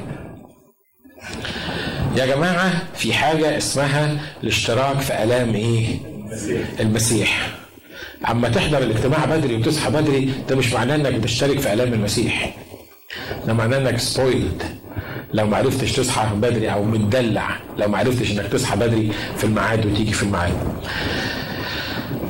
[2.18, 6.00] يا جماعة في حاجة اسمها الاشتراك في آلام إيه؟
[6.80, 7.50] المسيح.
[8.32, 12.56] اما تحضر الاجتماع بدري وتصحى بدري ده مش معناه إنك بتشترك في الام المسيح.
[13.48, 14.64] ده معناه إنك سبويلد
[15.34, 19.86] لو ما عرفتش تصحى بدري أو متدلع لو ما عرفتش إنك تصحى بدري في الميعاد
[19.86, 20.54] وتيجي في الميعاد.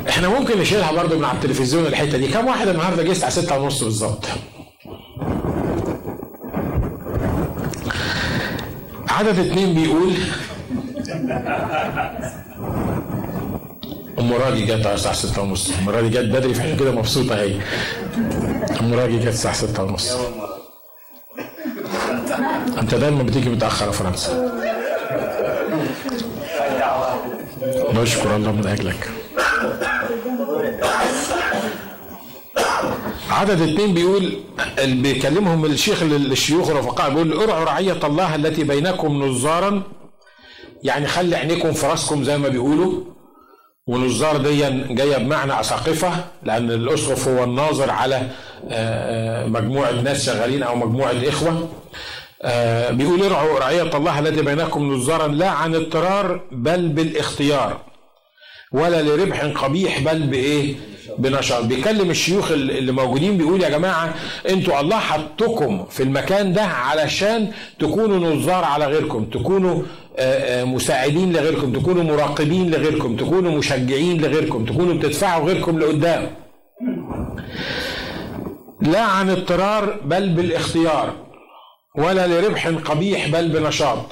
[0.10, 2.28] إحنا ممكن نشيلها برضو من على التلفزيون الحتة دي.
[2.28, 4.26] كم واحد النهارده جه الساعة 6 ونص بالظبط؟
[9.10, 10.14] عدد اتنين بيقول
[14.20, 15.72] ام راجي جت على الساعة 6 ونص.
[15.80, 17.60] ام راجي جت بدري فعشان كده مبسوطة هي
[18.82, 20.18] ام راجي جت الساعة 6 ونص.
[22.78, 24.52] أنت دايما بتيجي متأخر يا فرنسا.
[27.94, 29.10] نشكر الله من أجلك.
[33.30, 34.40] عدد اثنين بيقول
[34.84, 39.84] بيكلمهم الشيخ للشيوخ الرفقاء بيقول ارعوا رعية الله التي بينكم نظارا
[40.84, 43.15] يعني خلي عينيكم في راسكم زي ما بيقولوا.
[43.96, 48.24] ونظار دي جاية بمعنى أساقفة لأن الأسقف هو الناظر على آه،
[48.72, 51.70] آه، مجموعه ناس شغالين أو مجموعه اخوه
[52.42, 57.82] آه، بيقول ارعوا رعية الله التي بينكم نظارا لا عن اضطرار بل بالاختيار
[58.72, 60.76] ولا لربح قبيح بل بإيه؟
[61.18, 61.64] بنشاط.
[61.66, 64.14] بيكلم الشيوخ اللي موجودين بيقول يا جماعة
[64.50, 67.48] أنتوا الله حطكم في المكان ده علشان
[67.80, 69.82] تكونوا نظار على غيركم تكونوا
[70.18, 76.28] آه، آه، مساعدين لغيركم تكونوا مراقبين لغيركم تكونوا مشجعين لغيركم تكونوا بتدفعوا غيركم لقدام.
[78.82, 81.14] لا عن اضطرار بل بالاختيار
[81.98, 84.06] ولا لربح قبيح بل بنشاط.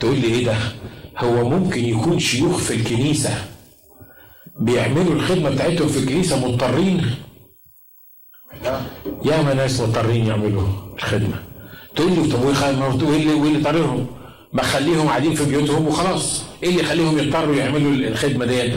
[0.00, 0.54] تقول لي إيه ده؟
[1.18, 3.44] هو ممكن يكون شيوخ في الكنيسة
[4.62, 7.14] بيعملوا الخدمة بتاعتهم في الكنيسة مضطرين.
[9.24, 11.36] ياما ناس مضطرين يعملوا الخدمة.
[11.96, 12.44] تقول لي طب
[13.02, 14.06] وإيه اللي وإيه اللي طارهم
[14.52, 16.42] ما خليهم قاعدين في بيوتهم وخلاص.
[16.62, 18.72] إيه اللي يخليهم يضطروا يعملوا الخدمة ديت؟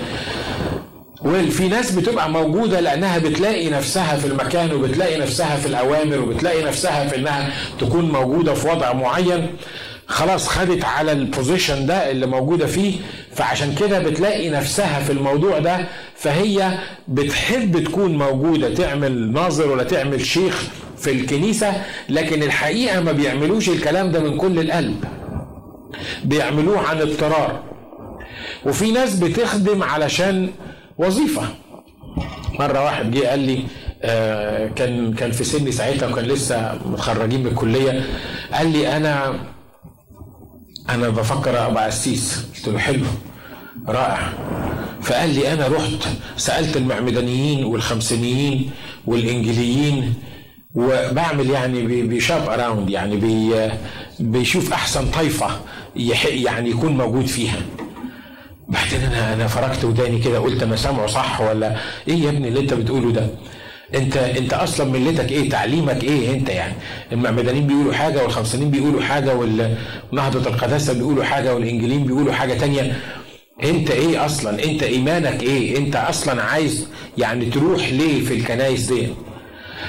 [1.21, 7.07] وفي ناس بتبقى موجودة لأنها بتلاقي نفسها في المكان وبتلاقي نفسها في الأوامر وبتلاقي نفسها
[7.07, 9.47] في إنها تكون موجودة في وضع معين.
[10.07, 12.95] خلاص خدت على البوزيشن ده اللي موجودة فيه
[13.35, 20.25] فعشان كده بتلاقي نفسها في الموضوع ده فهي بتحب تكون موجودة تعمل ناظر ولا تعمل
[20.25, 20.63] شيخ
[20.97, 21.73] في الكنيسة
[22.09, 25.03] لكن الحقيقة ما بيعملوش الكلام ده من كل القلب.
[26.23, 27.63] بيعملوه عن اضطرار.
[28.65, 30.49] وفي ناس بتخدم علشان
[30.97, 31.41] وظيفة.
[32.59, 33.63] مرة واحد جه قال لي
[34.03, 38.05] آه، كان كان في سني ساعتها وكان لسه متخرجين من الكلية
[38.53, 39.33] قال لي أنا
[40.89, 43.05] أنا بفكر أبقى قسيس قلت له حلو.
[43.87, 44.33] رائع.
[45.01, 48.71] فقال لي أنا رحت سألت المعمدانيين والخمسينيين
[49.05, 50.13] والإنجيليين
[50.75, 53.69] وبعمل يعني بي shop around يعني بي
[54.19, 55.47] بيشوف أحسن طائفه
[56.25, 57.57] يعني يكون موجود فيها.
[58.69, 61.75] بعدين أنا أنا فركت وداني كده قلت أنا سامعه صح ولا
[62.07, 63.27] إيه يا ابني اللي أنت بتقوله ده؟
[63.95, 66.73] انت انت أصلا ملتك إيه؟ تعليمك إيه انت يعني؟
[67.11, 72.95] المعمدانيين بيقولوا حاجة والخمسينين بيقولوا حاجة ونهضة القداسة بيقولوا حاجة والانجيليين بيقولوا حاجة تانية.
[73.63, 79.07] انت إيه أصلا؟ انت إيمانك إيه؟ انت أصلا عايز يعني تروح ليه في الكنايس دي؟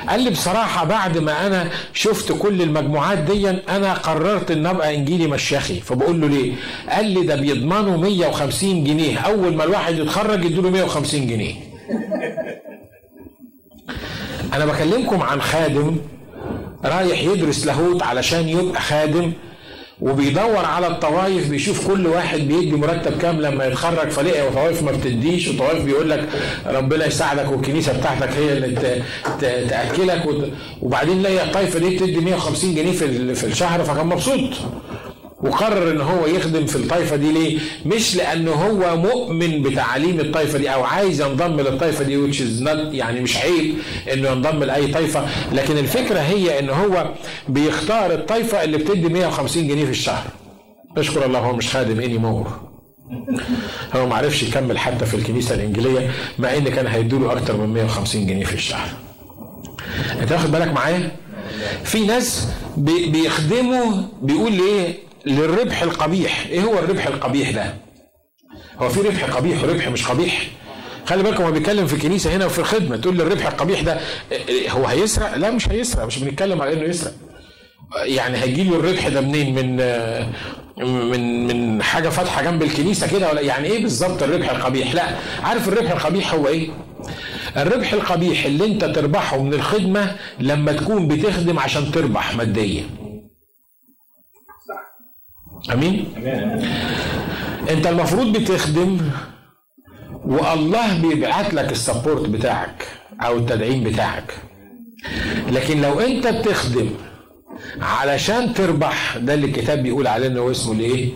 [0.08, 5.26] قال لي بصراحة بعد ما أنا شفت كل المجموعات دي أنا قررت إن أبقى إنجيلي
[5.26, 6.52] مشاخي فبقول له ليه؟
[6.90, 9.18] قال لي ده بيضمنوا 150 جنيه.
[9.18, 11.54] أول ما الواحد يتخرج يدوا 150 جنيه.
[14.56, 15.96] أنا بكلمكم عن خادم
[16.84, 19.32] رايح يدرس لاهوت علشان يبقى خادم
[20.00, 25.48] وبيدور على الطوائف بيشوف كل واحد بيدي مرتب كام لما يتخرج فلاقي طوائف ما بتديش
[25.48, 26.28] وطوائف بيقول لك
[26.66, 29.02] ربنا يساعدك والكنيسة بتاعتك هي اللي
[29.68, 30.22] تأكلك
[30.82, 32.92] وبعدين لاقي الطائفة دي بتدي 150 جنيه
[33.34, 34.40] في الشهر فكان مبسوط.
[35.48, 40.68] وقرر إن هو يخدم في الطائفة دي ليه؟ مش لأنه هو مؤمن بتعاليم الطائفة دي
[40.74, 43.74] أو عايز ينضم للطائفة دي which is not يعني مش عيب
[44.12, 47.10] إنه ينضم لأي طائفة لكن الفكرة هي إن هو
[47.48, 50.24] بيختار الطائفة اللي بتدي 150 جنيه في الشهر.
[50.98, 52.60] اشكر الله هو مش خادم اني مور.
[53.94, 58.26] هو ما عرفش يكمل حتى في الكنيسة الإنجيلية مع إن كان هيدوله أكتر من 150
[58.26, 58.88] جنيه في الشهر.
[60.22, 61.10] أنت واخد بالك معايا؟
[61.84, 64.94] في ناس بيخدموا بيقول إيه
[65.26, 66.46] للربح القبيح.
[66.50, 67.74] إيه هو الربح القبيح ده؟
[68.78, 70.46] هو في ربح قبيح وربح مش قبيح؟
[71.06, 74.00] خلي بالكم هو بيتكلم في الكنيسه هنا وفي الخدمه تقول لي الربح القبيح ده
[74.70, 76.04] هو هيسرق؟ لا مش هيسرق.
[76.04, 77.12] مش بنتكلم على إنه يسرق.
[78.04, 79.76] يعني هيجي له الربح ده منين؟ من
[81.10, 85.04] من من حاجة فاتحة جنب الكنيسة كده ولا؟ يعني إيه بالظبط الربح القبيح؟ لا.
[85.42, 86.68] عارف الربح القبيح هو إيه؟
[87.56, 92.84] الربح القبيح اللي أنت تربحه من الخدمة لما تكون بتخدم عشان تربح ماديا.
[95.72, 96.06] آمين.
[97.70, 98.98] أنت المفروض بتخدم
[100.24, 102.86] والله بيبعت لك السبورت بتاعك
[103.22, 104.34] أو التدعيم بتاعك.
[105.52, 106.90] لكن لو أنت بتخدم
[107.80, 111.08] علشان تربح ده اللي الكتاب بيقول عليه إنه اسمه الإيه؟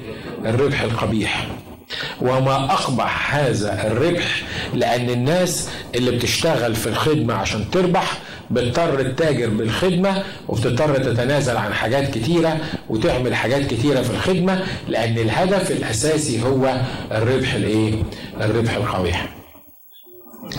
[0.44, 1.46] الربح القبيح.
[2.20, 4.42] وما أقبح هذا الربح
[4.74, 8.18] لأن الناس اللي بتشتغل في الخدمة عشان تربح
[8.50, 12.56] بتضطر تتاجر بالخدمة وبتضطر تتنازل عن حاجات كتيرة
[12.88, 16.80] وتعمل حاجات كتيرة في الخدمة لأن الهدف الأساسي هو
[17.12, 18.02] الربح الإيه؟
[18.40, 19.34] الربح القبيح.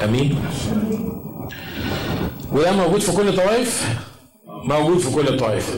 [0.04, 0.40] أمين؟
[2.52, 3.88] وده موجود في كل الطوائف؟
[4.48, 5.78] موجود في كل الطوائف.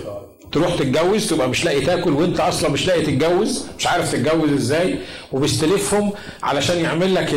[0.52, 4.96] تروح تتجوز تبقى مش لاقي تاكل وانت أصلا مش لاقي تتجوز مش عارف تتجوز إزاي
[5.32, 6.12] وبيستلفهم
[6.44, 7.34] علشان يعمل لك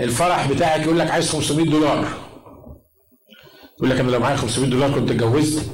[0.00, 2.04] الفرح بتاعك يقول لك عايز 500 دولار
[3.78, 5.70] يقول لك أنا لو معايا 500 دولار كنت اتجوزت.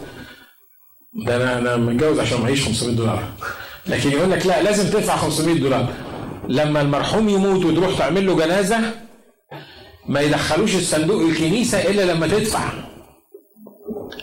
[1.26, 3.22] ده أنا أنا متجوز عشان معيش 500 دولار.
[3.86, 5.88] لكن يقول لك لا لازم تدفع 500 دولار.
[6.48, 8.78] لما المرحوم يموت وتروح تعمل له جنازة
[10.08, 12.72] ما يدخلوش الصندوق الكنيسة إلا لما تدفع.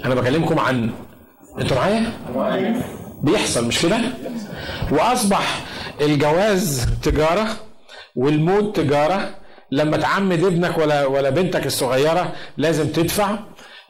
[0.06, 0.90] أنا بكلمكم عن
[1.60, 2.12] أنتوا معايا؟
[3.24, 4.00] بيحصل مش كده؟
[4.92, 5.66] وأصبح
[6.02, 7.48] الجواز تجارة
[8.16, 9.36] والموت تجارة.
[9.72, 13.40] لما تعمد ابنك ولا ولا بنتك الصغيرة لازم تدفع.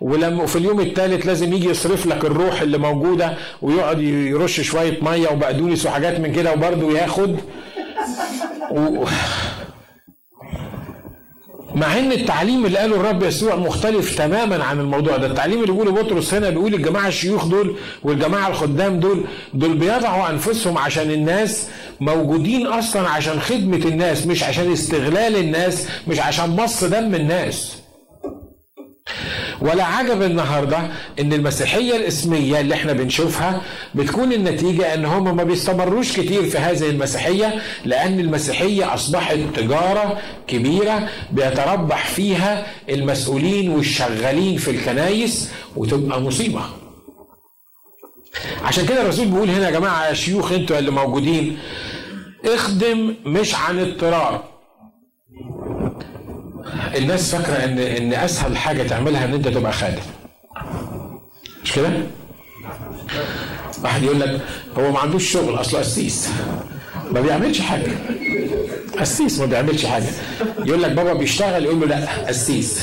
[0.02, 5.30] ولما في اليوم الثالث لازم يجي يصرف لك الروح اللي موجودة ويقعد يرش شوية مية
[5.30, 7.38] وبقدونس وحاجات من كده وبرضه ياخد.
[8.72, 9.06] و...
[11.76, 15.28] مع إن التعليم اللي قاله الرب يسوع مختلف تماما عن الموضوع ده.
[15.28, 20.78] التعليم اللي بيقوله بطرس هنا بيقول الجماعة الشيوخ دول والجماعة الخدام دول دول بيضعوا أنفسهم
[20.78, 21.68] عشان الناس
[22.00, 27.81] موجودين أصلا عشان خدمة الناس مش عشان استغلال الناس مش عشان مص دم الناس.
[29.62, 30.78] ولا عجب النهارده
[31.20, 33.62] إن المسيحية الإسمية اللي إحنا بنشوفها
[33.96, 41.10] بتكون النتيجة إن هم ما بيستمروش كتير في هذه المسيحية لأن المسيحية أصبحت تجارة كبيرة
[41.32, 46.62] بيتربح فيها المسؤولين والشغالين في الكنايس وتبقى مصيبة.
[48.64, 51.58] عشان كده الرسول بيقول هنا يا جماعة يا شيوخ أنتوا اللي موجودين
[52.46, 54.44] اخدم مش عن اضطرار
[56.96, 60.02] الناس فاكرة ان إن أسهل حاجة تعملها إن أنت تبقى خادم.
[61.64, 61.90] مش كده؟
[63.84, 64.42] واحد يقول لك
[64.78, 66.30] هو ما عندوش شغل أصله قسيس.
[67.12, 67.92] ما بيعملش حاجة.
[69.00, 70.06] قسيس ما بيعملش حاجة.
[70.66, 72.80] يقول لك بابا بيشتغل يقول له لا قسيس.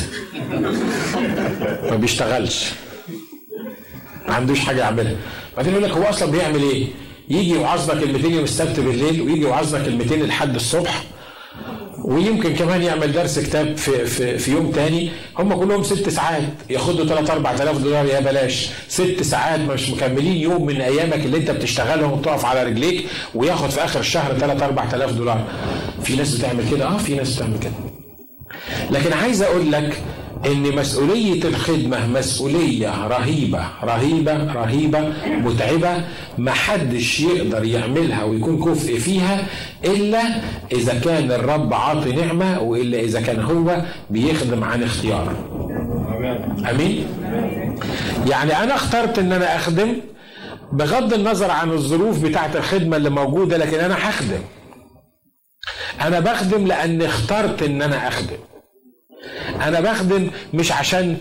[1.90, 2.72] ما بيشتغلش.
[4.28, 5.16] ما عندوش حاجة يعملها.
[5.56, 6.86] بعدين يقول لك هو أصلا بيعمل إيه؟
[7.30, 11.04] يجي يوعظنا كلمتين يوم السبت بالليل ويجي يوعظنا كلمتين لحد الصبح
[12.04, 15.10] ويمكن كمان يعمل درس كتاب في, في, في يوم تاني.
[15.38, 16.42] هم كلهم ست ساعات.
[16.70, 18.70] ياخدوا 3 4000 دولار يا بلاش.
[18.88, 20.36] ست ساعات مش مكملين.
[20.36, 25.12] يوم من أيامك اللي انت بتشتغلهم وتقف على رجليك وياخد في آخر الشهر 3 4000
[25.12, 25.44] دولار.
[26.02, 26.86] في ناس بتعمل كده.
[26.88, 27.72] آه في ناس بتعمل كده.
[28.90, 30.02] لكن عايز أقول لك
[30.46, 36.04] إن مسؤولية الخدمة مسؤولية رهيبة رهيبة رهيبة متعبة
[36.38, 39.46] محدش يقدر يعملها ويكون كفء فيها
[39.84, 40.22] إلا
[40.72, 45.32] إذا كان الرب عاطي نعمة وإلا إذا كان هو بيخدم عن اختيار
[46.70, 47.06] آمين؟
[48.30, 49.96] يعني أنا اخترت إن أنا أخدم
[50.72, 54.40] بغض النظر عن الظروف بتاعت الخدمة اللي موجودة لكن أنا هخدم.
[56.00, 58.36] أنا بخدم لأن اخترت إن أنا أخدم.
[59.62, 61.16] أنا بخدم مش عشان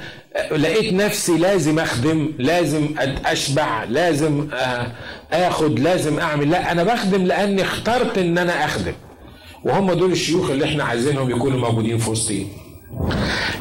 [0.52, 2.88] لقيت نفسي لازم أخدم لازم
[3.26, 4.48] أشبع لازم
[5.34, 6.50] آخد لازم أعمل.
[6.50, 8.94] لا أنا بخدم لأني اخترت إن أنا أخدم.
[9.64, 12.48] وهم دول الشيوخ اللي إحنا عايزينهم يكونوا موجودين في وسطينا.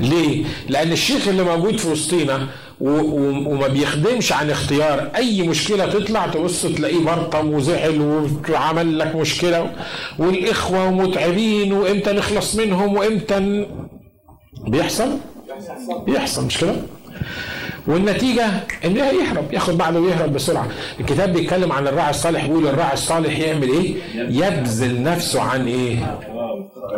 [0.01, 2.47] ليه؟ لأن الشيخ اللي موجود في وسطينا
[2.80, 5.11] وما بيخدمش عن اختيار.
[5.16, 8.01] أي مشكلة تطلع تبص تلاقيه برطم وزعل
[8.51, 9.72] وعمل لك مشكلة
[10.18, 13.66] والإخوة متعبين وإمتى نخلص منهم وإمتى
[14.67, 15.09] بيحصل؟
[16.07, 16.75] بيحصل مش كده؟
[17.87, 18.47] والنتيجة
[18.85, 20.69] إن يهرب ياخد بعضه ويهرب بسرعة.
[21.01, 26.19] الكتاب بيتكلم عن الراعي الصالح بيقول الراعي الصالح يعمل إيه؟ يبذل نفسه عن إيه؟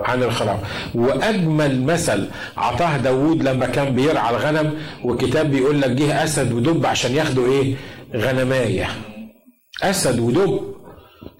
[0.05, 0.59] عن الخراف
[0.95, 7.15] وأجمل مثل عطاه داوود لما كان بيرعى الغنم والكتاب بيقول لك جه أسد ودب عشان
[7.15, 7.75] ياخدوا إيه؟
[8.17, 8.89] غنماية.
[9.83, 10.61] أسد ودب.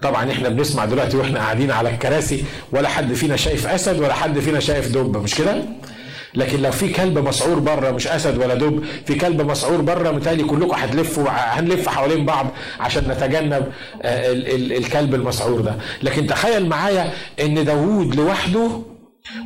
[0.01, 4.39] طبعا إحنا بنسمع دلوقتي وإحنا قاعدين على الكراسي ولا حد فينا شايف أسد ولا حد
[4.39, 5.63] فينا شايف دب مش كده؟
[6.35, 10.43] لكن لو في كلب مسعور بره مش أسد ولا دب في كلب مسعور بره متهيألي
[10.43, 12.47] كلكم هتلفوا هنلف حوالين بعض
[12.79, 13.65] عشان نتجنب
[14.05, 15.75] الكلب المسعور ده.
[16.03, 17.11] لكن تخيل معايا
[17.41, 18.69] إن داوود لوحده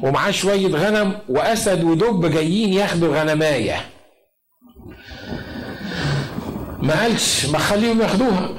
[0.03, 3.75] ومعاه شوية غنم وأسد ودب جايين ياخدوا غنماية.
[6.81, 8.49] ما قالش ما خليهم ياخدوها.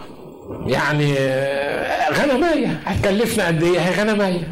[0.66, 1.14] يعني
[2.12, 2.81] غنماية.
[2.85, 4.49] هتكلفنا قد إيه؟ هي غنماية.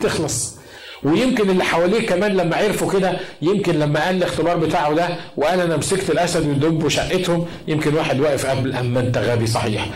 [0.00, 0.61] تخلص.
[1.04, 5.76] ويمكن اللي حواليه كمان لما عرفوا كده يمكن لما قال الاختبار بتاعه ده وقال أنا
[5.76, 9.86] مسكت الأسد والدب وشقتهم يمكن واحد واقف قبل اما أنت غبي صحيح.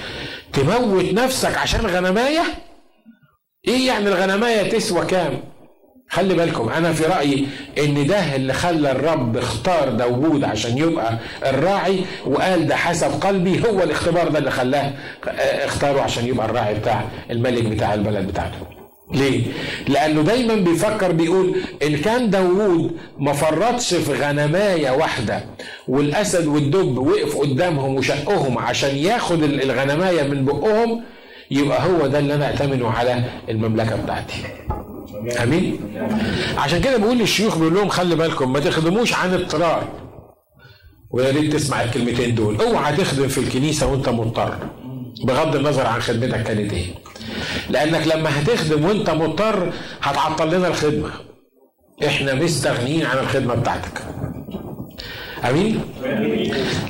[0.52, 2.42] تموت نفسك عشان غنمايه
[3.68, 5.40] إيه يعني الغنماية تسوى كام؟
[6.10, 7.46] خلي بالكم أنا في رأيي
[7.78, 13.82] إن ده اللي خلى الرب اختار داوود عشان يبقى الراعي وقال ده حسب قلبي هو
[13.82, 14.92] الاختبار ده اللي خلاه
[15.64, 18.75] اختاره عشان يبقى الراعي بتاع الملك بتاع البلد بتاعته.
[19.12, 19.42] ليه؟
[19.88, 25.44] لأنه دايما بيفكر بيقول إن كان داوود ما فرطش في غنماية واحدة
[25.88, 31.02] والأسد والدب وقف قدامهم وشقهم عشان ياخد الغنماية من بقهم
[31.50, 34.34] يبقى هو ده اللي أنا أتمنه على المملكة بتاعتي.
[35.42, 35.78] أمين
[36.58, 39.88] عشان كده بقول للشيوخ بيقول لهم خلي بالكم ما تخدموش عن اضطرار
[41.10, 44.56] ويا ريت تسمع الكلمتين دول اوعى تخدم في الكنيسة وانت مضطر
[45.24, 46.86] بغض النظر عن خدمتك كانت إيه.
[47.70, 51.10] لأنك لما هتخدم وانت مضطر هتعطل لنا الخدمة.
[52.06, 54.02] إحنا مستغنيين عن الخدمة بتاعتك.
[55.50, 55.80] أمين؟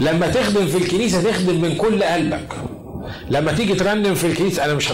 [0.00, 2.48] لما تخدم في الكنيسة تخدم من كل قلبك.
[3.30, 4.92] لما تيجي ترنم في الكنيسة أنا مش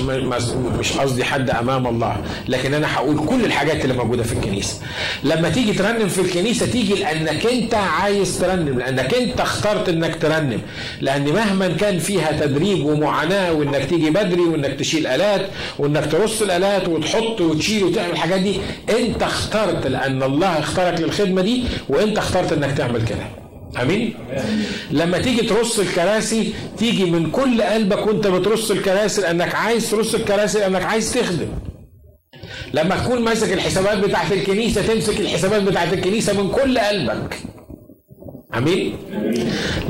[0.78, 2.16] مش قصدي حد أمام الله
[2.48, 4.80] لكن أنا هقول كل الحاجات اللي موجودة في الكنيسة.
[5.24, 10.60] لما تيجي ترنم في الكنيسة تيجي لأنك أنت عايز ترنم لأنك أنت اخترت إنك ترنم.
[11.00, 15.46] لأن مهما كان فيها تدريب ومعاناة وإنك تيجي بدري وإنك تشيل آلات
[15.78, 18.56] وإنك ترص الآلات وتحط وتشيل وتعمل الحاجات دي
[18.98, 23.41] أنت اخترت لأن الله اختارك للخدمة دي وأنت اخترت إنك تعمل كده.
[23.80, 24.14] آمين.
[24.90, 30.58] لما تيجي ترص الكراسي تيجي من كل قلبك وانت بترص الكراسي لأنك عايز ترص الكراسي
[30.58, 31.48] لأنك عايز تخدم.
[32.74, 37.38] لما تكون ماسك الحسابات بتاعت الكنيسة تمسك الحسابات بتاعت الكنيسة من كل قلبك.
[38.54, 38.96] آمين.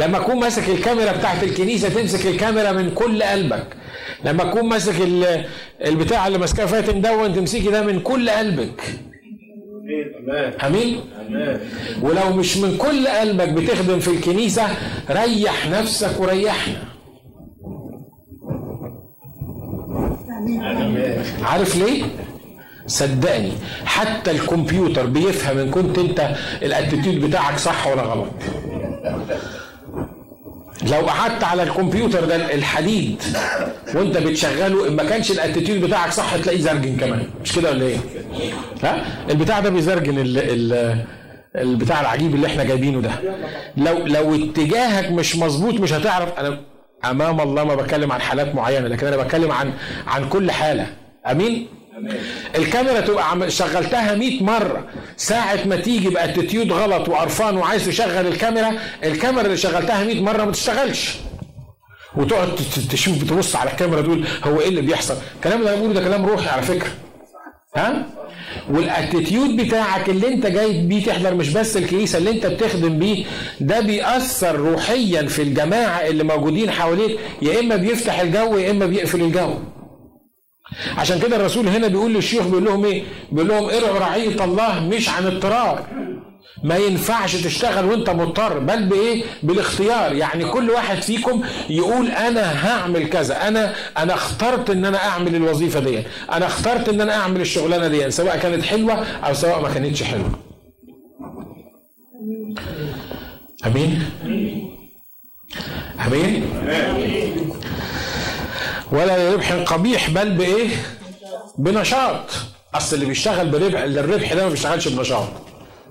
[0.00, 3.66] لما تكون ماسك الكاميرا بتاعت الكنيسة تمسك الكاميرا من كل قلبك.
[4.24, 4.94] لما تكون ماسك
[5.86, 8.82] البتاع اللي ماسكاه فاتن دون تمسكي ده من كل قلبك.
[10.66, 11.00] آمين
[12.02, 14.62] ولو مش من كل قلبك بتخدم في الكنيسة
[15.10, 16.82] ريح نفسك وريحنا.
[21.42, 22.04] عارف ليه؟
[22.86, 23.52] صدقني
[23.84, 28.28] حتى الكمبيوتر بيفهم إن كنت أنت ال attitude بتاعك صح ولا غلط.
[30.90, 33.22] لو قعدت على الكمبيوتر ده الحديد
[33.94, 37.26] وانت بتشغله ما كانش ال attitude بتاعك صح تلاقيه زرجن كمان.
[37.44, 37.96] مش كده ولا إيه؟
[38.82, 40.96] ها؟ البتاع ده بيزرجن ال ال
[41.56, 43.10] البتاع العجيب اللي إحنا جايبينه ده.
[43.76, 46.38] لو لو اتجاهك مش مظبوط مش هتعرف.
[46.38, 46.60] أنا
[47.04, 49.72] أمام الله ما بتكلم عن حالات معينة لكن أنا بتكلم عن
[50.06, 50.86] عن كل حالة.
[51.30, 51.66] أمين؟
[52.56, 54.86] الكاميرا تبقى شغلتها 100 مرة.
[55.16, 58.72] ساعة ما تيجي ب attitude غلط وقرفان وعايز تشغل الكاميرا
[59.04, 61.14] الكاميرا اللي شغلتها 100 مرة ما تشتغلش
[62.16, 62.48] وتقعد
[62.90, 66.26] تشوف تبص على الكاميرا تقول هو إيه اللي بيحصل؟ الكلام اللي أنا بقوله ده كلام
[66.26, 66.90] روحي على فكرة.
[67.76, 68.06] ها؟
[68.70, 73.24] والاتيتيود بتاعك اللي أنت جاي بيه تحضر مش بس الكنيسة اللي أنت بتخدم بيه
[73.60, 77.18] ده بيأثر روحيا في الجماعة اللي موجودين حواليك.
[77.42, 79.54] يا إما بيفتح الجو يا إما بيقفل الجو.
[80.98, 83.02] عشان كده الرسول هنا بيقول للشيوخ بيقول لهم إيه؟
[83.32, 85.86] بيقول لهم ارعوا رعية الله مش عن اضطرار.
[86.64, 90.12] ما ينفعش تشتغل وانت مضطر بل بإيه؟ بالاختيار.
[90.12, 95.80] يعني كل واحد فيكم يقول أنا هعمل كذا أنا أنا اخترت إن أنا أعمل الوظيفة
[95.80, 96.02] دي
[96.32, 100.30] أنا اخترت إن أنا أعمل الشغلانة دي سواء كانت حلوة أو سواء ما كانتش حلوة.
[103.66, 104.02] أمين؟
[106.06, 106.44] أمين؟
[108.92, 110.68] ولا لربح قبيح بل بإيه؟
[111.58, 112.24] بنشاط.
[112.74, 115.28] أصل اللي بيشتغل بربح الربح ده ما بيشتغلش بنشاط.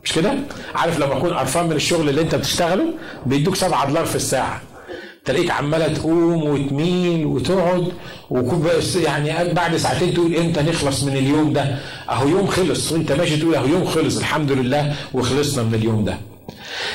[0.04, 0.34] مش كده؟
[0.76, 2.84] عارف لما أكون قرفان من الشغل اللي أنت بتشتغله
[3.26, 4.62] بيدوك 7 دولار في الساعة.
[5.26, 7.92] تلاقيك عمالة تقوم وتميل وتقعد
[8.96, 11.76] يعني بعد ساعتين تقول إمتى نخلص من اليوم ده؟
[12.10, 12.92] أهو يوم خلص.
[12.92, 14.18] وأنت ماشي تقول أهو يوم خلص.
[14.18, 16.18] الحمد لله وخلصنا من اليوم ده.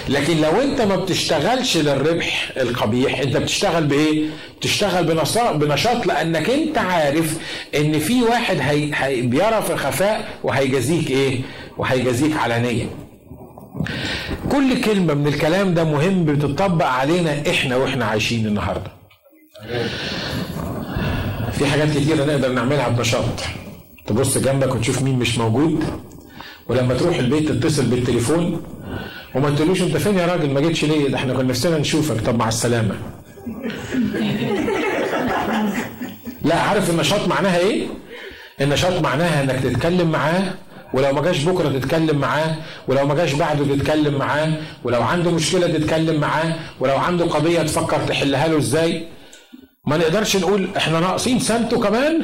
[0.08, 4.24] لكن لو انت ما بتشتغلش للربح القبيح انت بتشتغل بإيه؟
[4.58, 5.04] بتشتغل
[5.58, 7.38] بنشاط لأنك انت عارف
[7.76, 8.90] إن في واحد هي...
[8.94, 9.20] هي...
[9.22, 11.40] بيرى في الخفاء وهيجازيك إيه؟
[11.78, 12.86] وهيجازيك علانية
[14.52, 18.90] كل كلمة من الكلام ده مهم بتطبق علينا إحنا وإحنا عايشين النهاردة.
[21.52, 23.24] في حاجات كتيرة نقدر نعملها بنشاط.
[24.06, 25.84] تبص جنبك وتشوف مين مش موجود.
[26.68, 28.62] ولما تروح البيت تتصل بالتليفون.
[29.34, 32.20] وما تقولوش انت فين يا راجل؟ ما جيتش ليه؟ ده إحنا كنا نفسنا نشوفك.
[32.20, 32.94] طب مع السلامة.
[36.42, 37.86] لا عارف النشاط معناها إيه؟
[38.60, 40.42] النشاط معناها انك تتكلم معاه
[40.94, 42.56] ولو ما جاش بكرة تتكلم معاه
[42.88, 44.52] ولو ما جاش بعده تتكلم معاه
[44.84, 49.04] ولو عنده مشكلة تتكلم معاه ولو عنده قضية تفكر تحلها له إزاي.
[49.86, 52.22] ما نقدرش نقول إحنا ناقصين سنته كمان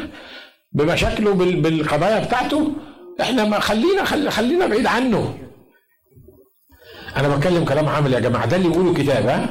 [0.72, 2.72] بمشاكله بالقضايا بتاعته.
[3.20, 5.34] إحنا ما خلينا خلينا بعيد عنه.
[7.16, 8.46] أنا بتكلم كلام عامل يا جماعة.
[8.46, 9.50] ده اللي يقوله كتاب ها؟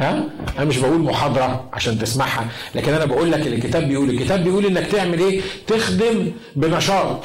[0.00, 0.24] ها؟
[0.58, 4.86] أنا مش بقول محاضرة عشان تسمعها لكن أنا بقول لك الكتاب بيقول الكتاب بيقول إنك
[4.86, 7.20] تعمل إيه؟ تخدم بنشاط.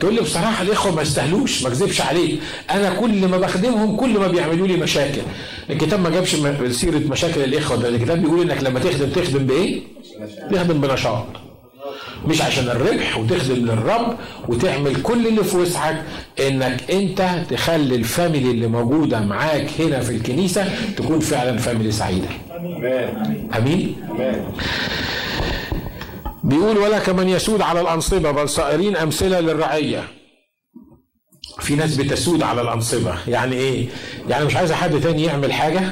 [0.00, 2.40] تقول لي بصراحة الإخوة ما يستاهلوش ما أكذبش عليك.
[2.70, 5.22] أنا كل ما بخدمهم كل ما بيعملوا لي مشاكل.
[5.70, 6.36] الكتاب ما جابش
[6.70, 9.80] سيرة مشاكل الاخوه ده الكتاب بيقول إنك لما تخدم تخدم بإيه؟
[10.50, 11.26] تخدم بنشاط.
[12.26, 14.16] مش عشان الربح وتخدم للرب
[14.48, 16.04] وتعمل كل اللي في وسعك
[16.40, 22.28] إنك أنت تخلي ال family اللي موجودة معاك هنا في الكنيسة تكون فعلا family سعيدة.
[22.56, 23.48] آمين.
[23.54, 24.52] آمين, أمين.
[26.44, 30.04] بيقول ولا كمن يسود على الأنصبة بل صائرين أمثلة للرعية.
[31.60, 33.14] في ناس بتسود على الأنصبة.
[33.28, 33.88] يعني إيه؟
[34.28, 35.82] يعني مش عايزة حد تاني يعمل حاجة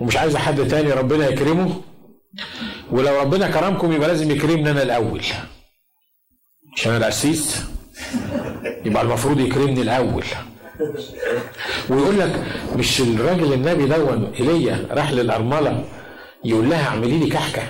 [0.00, 1.80] ومش عايزة حد تاني ربنا يكرمه.
[2.90, 5.20] ولو ربنا كرمكم يبقى لازم يكرمني أنا الأول.
[6.76, 7.64] عشان أنا القسيس
[8.84, 10.24] يبقى المفروض يكرمني الأول.
[11.90, 12.44] ويقول لك
[12.76, 15.84] مش الراجل النبي دون ايليا راح للأرملة
[16.44, 17.62] يقول لها اعملي لي كحكة.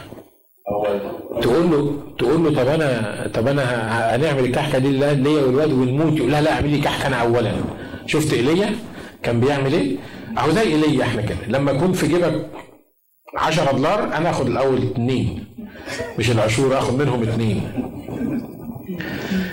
[1.43, 3.65] تقول له تقول له طب أنا طب أنا
[4.17, 7.53] هنعمل الكحكة دي ليا والواد ونموت يقول لها لا اعملي كحكة أنا اولا.
[8.07, 8.77] شفت ايليا
[9.23, 9.97] كان بيعمل إيه؟
[10.39, 11.39] أهو زي ايليا إحنا كده.
[11.49, 12.47] لما يكون في جيبك
[13.37, 15.45] 10 دولار أنا آخد الأول اثنين
[16.19, 17.63] مش العشور آخد منهم اثنين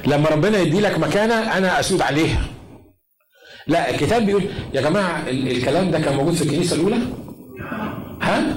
[0.07, 2.41] لما ربنا يدي لك مكانة أنا أسود عليها.
[3.67, 6.97] لا الكتاب بيقول يا جماعة الكلام ده كان موجود في الكنيسة الأولى؟
[8.21, 8.55] ها؟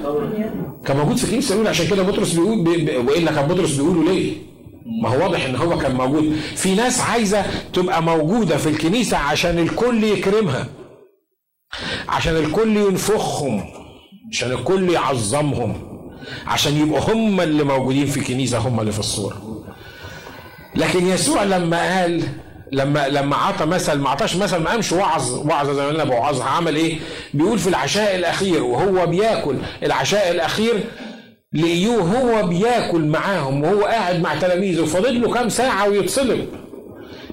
[0.85, 1.69] كان موجود في الكنيسة الأولى.
[1.69, 4.33] عشان كده بطرس بيقول بي والا كان بطرس بيقولوا ليه؟
[5.03, 6.35] ما هو واضح إن هو كان موجود.
[6.55, 10.65] في ناس عايزة تبقى موجودة في الكنيسة عشان الكل يكرمها
[12.09, 13.63] عشان الكل ينفخهم
[14.31, 15.73] عشان الكل يعظمهم
[16.47, 19.63] عشان يبقوا هم اللي موجودين في الكنيسه هم اللي في الصورة.
[20.75, 22.23] لكن يسوع لما قال
[22.71, 26.45] لما لما عطى مثل ما عطاش مثل ما قامش وعظ وعظ زي ما أنا بوعظها
[26.45, 26.99] عمل إيه؟
[27.33, 29.55] بيقول في العشاء الأخير وهو بياكل.
[29.83, 30.83] العشاء الأخير
[31.53, 36.47] لقيوه هو بياكل معاهم وهو قاعد مع تلاميذه فاضل له كام ساعة ويتصلب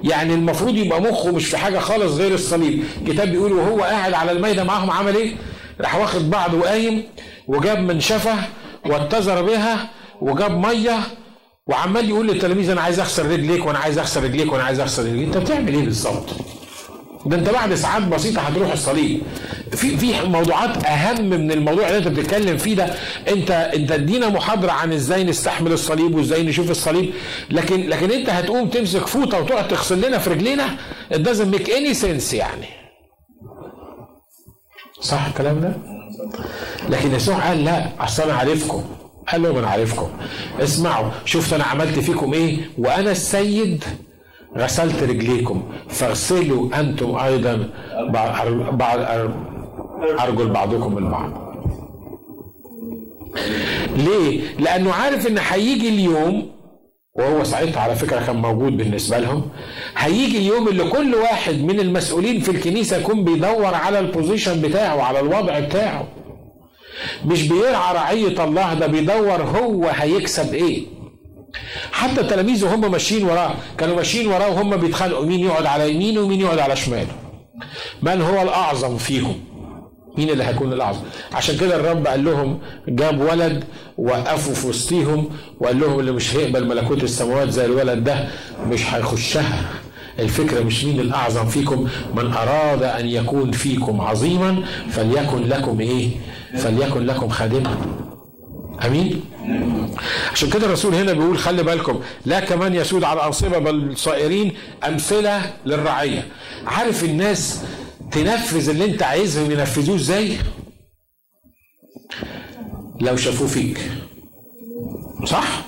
[0.04, 2.84] يعني المفروض يبقى مخه مش في حاجة خالص غير الصليب.
[3.02, 5.36] الكتاب بيقول وهو قاعد على الميدة معاهم عمل إيه؟
[5.80, 7.02] راح واخد بعضه وقايم
[7.48, 8.34] وجاب منشفه
[8.86, 10.98] واتزر بها وجاب مية
[11.66, 15.26] وعمال يقول للتلاميذ أنا عايز أغسل رجليك وأنا عايز أغسل رجليك وأنا عايز أغسل رجليك.
[15.26, 16.28] أنت بتعمل إيه بالظبط؟
[17.26, 19.20] ده أنت بعد ساعات بسيطة هتروح الصليب.
[19.70, 22.94] في في موضوعات أهم من الموضوع اللي أنت بتتكلم فيه ده.
[23.28, 27.12] أنت أنت ادينا محاضرة عن إزاي نستحمل الصليب وإزاي نشوف الصليب.
[27.50, 30.64] لكن لكن أنت هتقوم تمسك فوطة وتقعد تغسل لنا في رجلينا
[31.12, 32.66] it doesn't make any sense يعني.
[35.04, 35.72] صح الكلام ده؟
[36.88, 38.82] لكن يسوع قال لا أصل أنا عارفكم.
[39.28, 40.08] قال لهم أنا عارفكم.
[40.60, 43.84] اسمعوا شفت أنا عملت فيكم إيه؟ وأنا السيد
[44.58, 45.62] غسلت رجليكم.
[45.88, 47.68] فاغسلوا أنتم أيضا
[48.72, 48.98] بعض
[50.20, 51.30] أرجل بعضكم البعض
[53.96, 56.50] ليه؟ لأنه عارف إن هيجي اليوم
[57.14, 59.48] وهو ساعتها على فكرة كان موجود بالنسبة لهم.
[59.96, 65.20] هيجي اليوم اللي كل واحد من المسؤولين في الكنيسة يكون بيدور على البوزيشن بتاعه على
[65.20, 66.08] الوضع بتاعه.
[67.24, 70.82] مش بيرعى رعية الله ده بيدور هو هيكسب إيه.
[71.92, 76.40] حتى التلاميذ وهم ماشيين وراه كانوا ماشيين وراه وهم بيتخانقوا مين يقعد على يمينه ومين
[76.40, 77.12] يقعد على شماله.
[78.02, 79.40] من هو الأعظم فيهم؟
[80.18, 81.00] مين اللي هيكون الأعظم؟
[81.32, 82.58] عشان كده الرب قال لهم
[82.88, 83.64] جاب ولد
[83.98, 85.28] وقفوا في وسطيهم
[85.60, 88.28] وقال لهم اللي مش هيقبل ملكوت السماوات زي الولد ده
[88.66, 89.62] مش هيخشها.
[90.18, 96.08] الفكرة مش مين الأعظم فيكم من أراد أن يكون فيكم عظيما فليكن لكم إيه؟
[96.56, 97.76] فليكن لكم خادما
[98.86, 99.20] أمين؟
[100.32, 104.52] عشان كده الرسول هنا بيقول خلي بالكم لا كمان يسود على الانصبه بل صائرين
[104.88, 106.26] أمثلة للرعية.
[106.66, 107.60] عارف الناس
[108.14, 110.36] تنفذ اللي انت عايزهم ينفذوه إزاي
[113.00, 113.90] لو شافوه فيك.
[115.24, 115.64] صح؟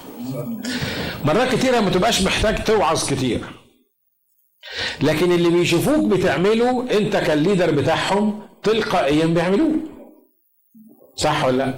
[1.25, 3.41] مرات كتيرة ما تبقاش محتاج توعظ كتير.
[5.03, 9.73] لكن اللي بيشوفوك بتعمله انت كالليدر بتاعهم تلقائيا بيعملوه.
[11.17, 11.75] صح ولا لا؟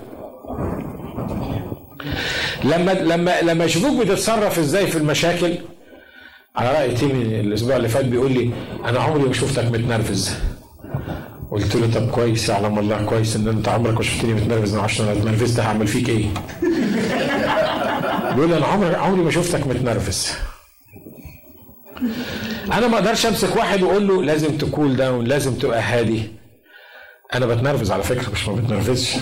[2.64, 5.54] لما لما لما يشوفوك بتتصرف إزاي في المشاكل
[6.56, 8.50] على رأي تيمي الأسبوع اللي فات بيقول لي
[8.84, 10.34] أنا عمري ما شفتك متنرفز.
[11.50, 15.08] قلت له طب كويس يعلم الله كويس إن أنت عمرك ما شفتني متنرفز ما عشان
[15.08, 16.26] أنا اتنرفزت هعمل فيك إيه؟
[18.34, 20.32] بيقول أنا عمري عمري ما شفتك متنرفز
[22.72, 26.22] أنا ما أقدرش أمسك واحد وأقول له لازم تكول داون لازم تبقى هادي.
[27.34, 29.14] أنا بتنرفز على فكرة مش ما بتنرفزش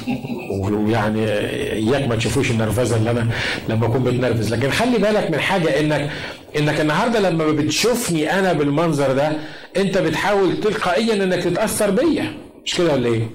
[0.50, 1.24] ويعني
[1.72, 3.26] إياك ما تشوفوش النرفزة اللي أنا
[3.68, 6.11] لما أكون بتنرفز لكن خلي بالك من حاجة إنك
[6.59, 9.32] إنك النهارده لما بتشوفني أنا بالمنظر ده
[9.76, 12.32] أنت بتحاول تلقائيا إنك تتأثر بيا
[12.64, 13.30] مش كده ولا إيه؟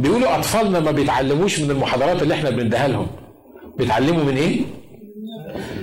[0.00, 3.06] بيقولوا أطفالنا ما بيتعلموش من المحاضرات اللي إحنا بنديها لهم
[3.78, 4.60] بيتعلموا من إيه؟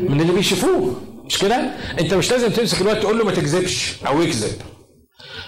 [0.09, 4.21] من اللي بيشوفوه مش كده؟ أنت مش لازم تمسك الوقت تقول له ما تكذبش أو
[4.21, 4.51] اكذب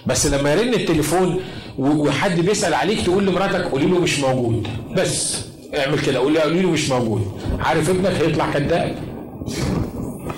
[0.06, 1.40] بس لما يرن التليفون
[1.78, 5.38] وحد بيسأل عليك تقول لمراتك قولي له مش موجود بس
[5.78, 8.96] اعمل كده قولي قولي له مش موجود عارف ابنك هيطلع كذاب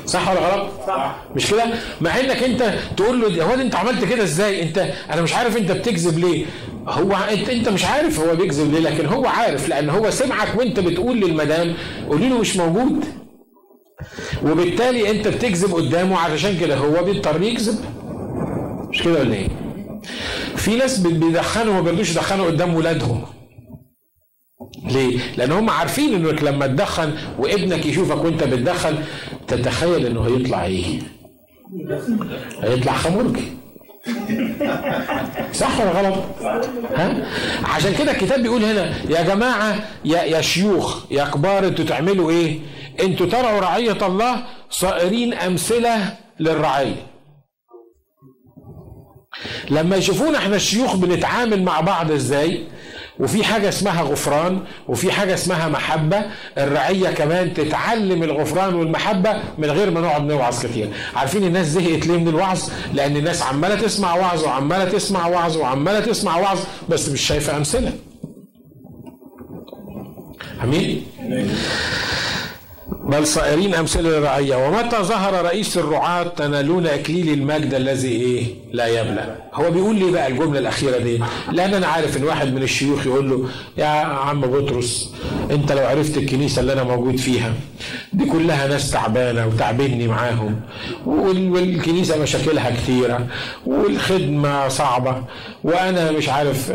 [0.06, 1.64] صح ولا غلط؟ صح مش كده؟
[2.02, 5.72] مع انك انت تقول له هو انت عملت كده إزاي؟ انت أنا مش عارف انت
[5.72, 6.46] بتكذب ليه؟
[6.88, 10.80] هو انت انت مش عارف هو بيكذب ليه لكن هو عارف لأن هو سمعك وانت
[10.80, 11.74] بتقول للمدام
[12.10, 13.06] قولي له مش موجود.
[14.44, 17.76] وبالتالي انت بتكذب قدامه علشان كده هو بيضطر يكذب.
[18.92, 19.48] مش كده ولا إيه؟
[20.56, 23.26] في ناس بيدخنوا وما بيرضوش يدخنوا قدام ولادهم
[24.86, 28.96] ليه؟ لأن هم عارفين إنك لما تدخن وابنك يشوفك وأنت بتدخن
[29.48, 31.00] تتخيل إنه هيطلع إيه؟
[32.64, 33.44] هيطلع خمرجي
[35.54, 36.24] صح ولا غلط؟
[36.96, 37.28] ها؟
[37.64, 39.76] عشان كده الكتاب بيقول هنا يا جماعة
[40.06, 42.60] يا يا شيوخ يا كبار أنتوا تعملوا إيه؟
[43.04, 46.96] أنتوا ترعوا رعية الله صائرين أمثلة للرعية.
[49.70, 52.64] لما يشوفونا إحنا الشيوخ بنتعامل مع بعض إزاي
[53.20, 56.22] وفي حاجة اسمها غفران وفي حاجة اسمها محبة
[56.58, 60.90] الرعية كمان تتعلم الغفران والمحبة من غير ما نقعد نوعظ كتير.
[61.16, 62.62] عارفين الناس زهقت ليه من الوعظ؟
[62.94, 67.92] لأن الناس عمالة تسمع وعظ وعمالة تسمع وعظ وعمالة تسمع وعظ بس مش شايفة أمثلة.
[70.64, 71.04] أمين؟
[73.06, 78.44] بل صائرين أمثلة للرعية ومتى ظهر رئيس الرعاة تنالون إكليل المجد الذي إيه؟
[78.74, 79.36] لا يبلى.
[79.54, 81.20] هو بيقول لي بقى الجملة الأخيرة دي؟
[81.52, 83.46] لأن أنا عارف إن واحد من الشيوخ يقول له
[83.78, 85.14] يا عم بطرس
[85.52, 87.54] أنت لو عرفت الكنيسة اللي أنا موجود فيها
[88.14, 90.60] دي كلها ناس تعبانة وتعبني معاهم
[91.06, 93.28] والكنيسة مشاكلها كثيرة
[93.66, 95.24] والخدمة صعبة
[95.64, 96.72] وأنا مش عارف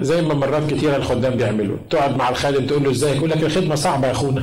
[0.00, 1.76] زي ما مرات كثيرة الخدام بيعملوا.
[1.90, 4.42] تقعد مع الخادم تقول له إزاي؟ يقول لك الخدمة صعبة يا أخونا.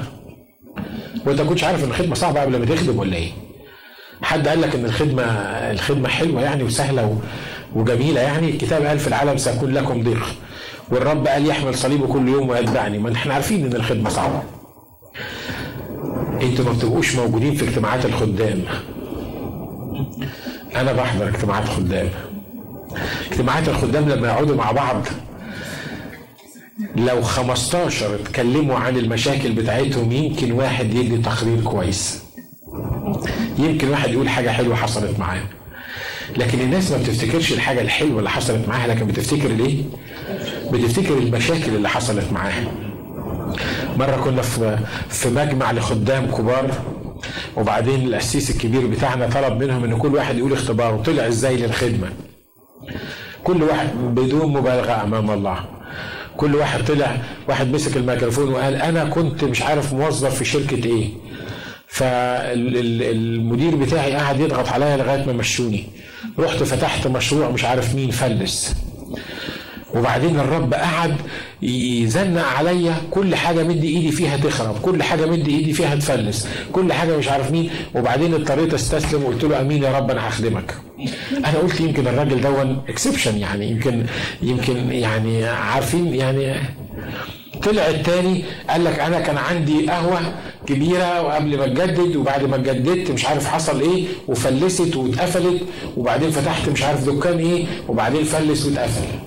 [1.28, 3.32] وانت كنتش عارف ان الخدمة صعبة قبل ما تخدم ولا إيه؟
[4.22, 5.24] حد قال لك ان الخدمة
[5.72, 7.20] الخدمة حلوة يعني وسهلة
[7.76, 10.26] وجميلة يعني؟ الكتاب قال في العالم سيكون لكم ضيق.
[10.92, 12.98] والرب قال يحمل صليبه كل يوم ويتبعني.
[13.00, 14.42] ما إحنا عارفين ان الخدمة صعبة.
[16.42, 18.62] أنتوا ما بتبقوش موجودين في اجتماعات الخدام.
[20.76, 22.10] أنا بحضر اجتماعات خدام.
[23.32, 25.02] اجتماعات الخدام لما يقعدوا مع بعض
[26.96, 32.24] لو 15 اتكلموا عن المشاكل بتاعتهم يمكن واحد يدي تقرير كويس.
[33.60, 35.42] يمكن واحد يقول حاجة حلوة حصلت معاه.
[36.38, 39.84] لكن الناس ما بتفتكرش الحاجة الحلوة اللي حصلت معاها لكن بتفتكر الايه
[40.72, 42.72] بتفتكر المشاكل اللي حصلت معاها.
[43.98, 46.72] مرة كنا في في مجمع لخدام كبار
[47.58, 52.08] وبعدين القسيس الكبير بتاعنا طلب منهم إن كل واحد يقول اختباره طلع إزاي للخدمة؟
[53.44, 55.77] كل واحد بدون مبالغة أمام الله.
[56.38, 57.18] كل واحد طلع
[57.48, 61.10] واحد مسك الميكروفون وقال أنا كنت مش عارف موظف في شركة إيه.
[61.88, 65.84] فالمدير بتاعي قعد يضغط عليا لغاية ما مشوني.
[66.40, 68.76] رحت فتحت مشروع مش عارف مين فلس.
[69.96, 71.16] وبعدين الرب قعد
[71.62, 76.94] يزنق عليا كل حاجة مدي إيدي فيها تخرب كل حاجة مدي إيدي فيها تفلس كل
[76.94, 77.70] حاجة مش عارف مين.
[77.96, 80.76] وبعدين اضطريت أستسلم وقلت له أمين يا رب أنا هخدمك.
[81.38, 84.06] أنا قلت يمكن الراجل دون اكسبشن يعني يمكن
[84.42, 86.54] يمكن يعني عارفين يعني.
[87.64, 90.20] طلع التاني قال لك أنا كان عندي قهوة
[90.68, 95.62] كبيرة وقبل ما اتجدد وبعد ما اتجددت مش عارف حصل إيه وفلست واتقفلت
[95.98, 99.27] وبعدين فتحت مش عارف دكان إيه وبعدين فلس واتقفل.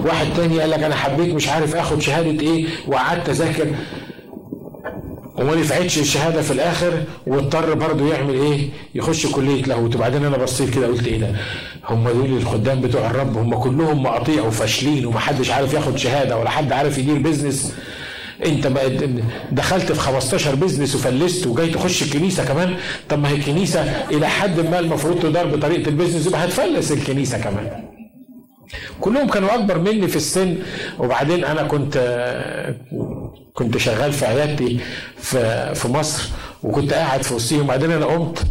[0.00, 3.66] واحد تاني قال لك أنا حبيت مش عارف آخد شهادة إيه وقعدت أذاكر.
[5.38, 6.92] وما نفعتش الشهادة في الآخر
[7.26, 11.32] واضطر برضه يعمل إيه؟ يخش كلية لاهوت وبعدين أنا بصيت كده قلت إيه ده؟
[11.88, 16.72] هم دول الخدام بتوع الرب هم كلهم مقاطيع وفاشلين ومحدش عارف ياخد شهادة ولا حد
[16.72, 17.74] عارف يدير business
[18.46, 18.66] أنت
[19.52, 22.74] دخلت في 15 business وفلست وجاي تخش الكنيسة كمان؟
[23.08, 27.38] طب ما هي الكنيسة إلى حد ما المفروض تدار بطريقة ال business يبقى هتفلس الكنيسة
[27.38, 27.83] كمان.
[29.00, 30.56] كلهم كانوا أكبر مني في السن.
[30.98, 31.98] وبعدين أنا كنت
[33.54, 34.80] كنت شغال في عيادتي
[35.16, 36.28] في في مصر
[36.62, 37.60] وكنت قاعد في وسطهم.
[37.60, 38.46] وبعدين أنا قمت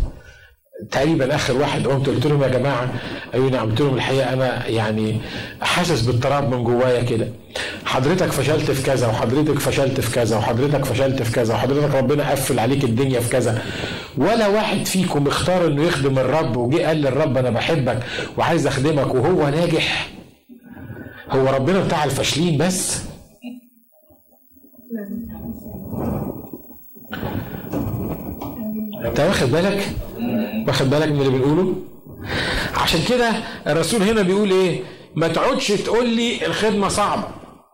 [0.91, 2.89] تقريبا آخر واحد قمت قلت لهم يا جماعة
[3.33, 3.69] أيوه نعم.
[3.69, 5.17] قلت لهم الحقيقة أنا يعني
[5.61, 7.27] حاسس باضطراب من جوايا كده.
[7.85, 12.59] حضرتك فشلت في كذا وحضرتك فشلت في كذا وحضرتك فشلت في كذا وحضرتك ربنا قفل
[12.59, 13.61] عليك الدنيا في كذا.
[14.17, 17.99] ولا واحد فيكم اختار إنه يخدم الرب وجه قال للرب أنا بحبك
[18.37, 20.09] وعايز أخدمك وهو ناجح.
[21.29, 23.03] هو ربنا بتاع الفاشلين بس.
[29.05, 29.87] انت واخد بالك؟
[30.67, 31.75] واخد بالك من اللي بنقوله؟
[32.75, 33.31] عشان كده
[33.67, 34.79] الرسول هنا بيقول إيه؟
[35.15, 37.23] ما تقعدش تقول لي الخدمة صعبة.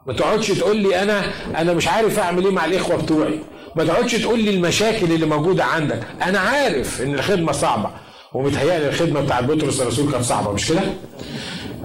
[0.08, 1.22] ما تقعدش تقول لي أنا
[1.58, 3.40] أنا مش عارف اعمل إيه مع الاخوة بتوعي.
[3.76, 6.00] ما تقعدش تقول لي المشاكل اللي موجودة عندك.
[6.24, 7.90] أنا عارف ان الخدمة صعبة.
[8.34, 10.82] ومتهيألي الخدمة بتاعت بطرس الرسول كانت صعبة مش كده؟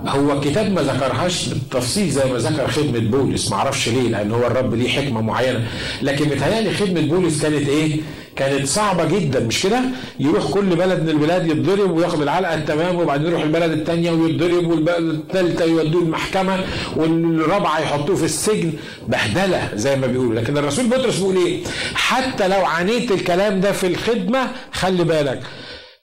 [0.07, 3.51] هو الكتاب ما ذكرهاش بالتفصيل زي ما ذكر خدمة بولس.
[3.51, 5.67] ما أعرفش ليه لأن هو الرب ليه حكمة معينة.
[6.03, 8.01] لكن متهيألي خدمة بولس كانت إيه؟
[8.37, 9.81] كانت صعبة جدا مش كده؟
[10.21, 14.99] يروح كل بلد من البلاد يتضرب وياخد العلقة التمام وبعدين يروح البلد الثانية ويتضرب والبلد
[15.15, 16.65] الثالثة يودوه المحكمة
[16.97, 18.73] والرابعة يحطوه في السجن.
[19.09, 20.35] بهدلة زي ما بيقولوا.
[20.41, 21.65] لكن الرسول بطرس بيقول إيه؟
[21.95, 25.41] حتى لو عانيت الكلام ده في الخدمة خلي بالك.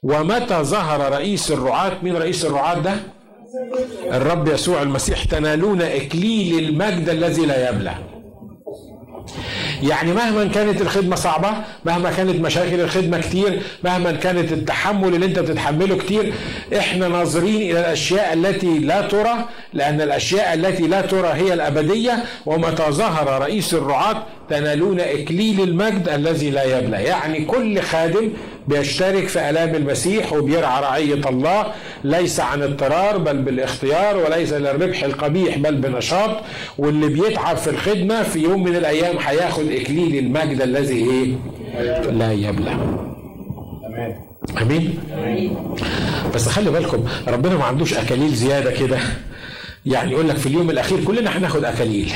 [0.04, 2.94] ومتى ظهر رئيس الرعاة؟ مين رئيس الرعاة ده؟
[4.12, 5.24] الرب يسوع المسيح.
[5.24, 8.11] تنالون إكليل المجد الذي لا يبلى.
[9.84, 11.50] يعني مهما كانت الخدمة صعبة
[11.86, 16.34] مهما كانت مشاكل الخدمة كتير مهما كانت التحمل اللي انت بتتحمله كتير
[16.78, 19.34] إحنا ناظرين إلى الأشياء التي لا ترى
[19.74, 26.50] لأن الأشياء التي لا ترى هي الأبدية ومتى ظهر رئيس الرعاة تنالون إكليل المجد الذي
[26.50, 27.04] لا يبلى.
[27.04, 28.30] يعني كل خادم
[28.68, 31.66] بيشترك في آلام المسيح وبيرعى رعية الله
[32.04, 36.38] ليس عن اضطرار بل بالاختيار وليس للربح القبيح بل بنشاط.
[36.78, 41.36] واللي بيتعب في الخدمة في يوم من الأيام هياخد إكليل المجد الذي إيه؟
[42.12, 42.78] لا يبلى.
[44.62, 44.94] آمين.
[46.36, 48.98] بس خلي بالكم ربنا ما عندوش أكاليل زيادة كده.
[49.86, 52.14] يعني يقول لك في اليوم الأخير كلنا هناخد أكاليل.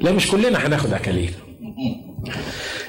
[0.00, 1.32] لا مش كلنا هناخد اكاليل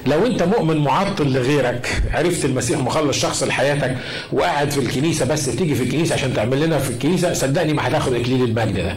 [0.06, 3.96] لو أنت مؤمن معطل لغيرك عرفت المسيح مخلص شخص لحياتك
[4.32, 8.14] وقاعد في الكنيسة بس تيجي في الكنيسة عشان تعمل لنا في الكنيسة صدقني ما هتاخد
[8.14, 8.96] إكليل المجد ده.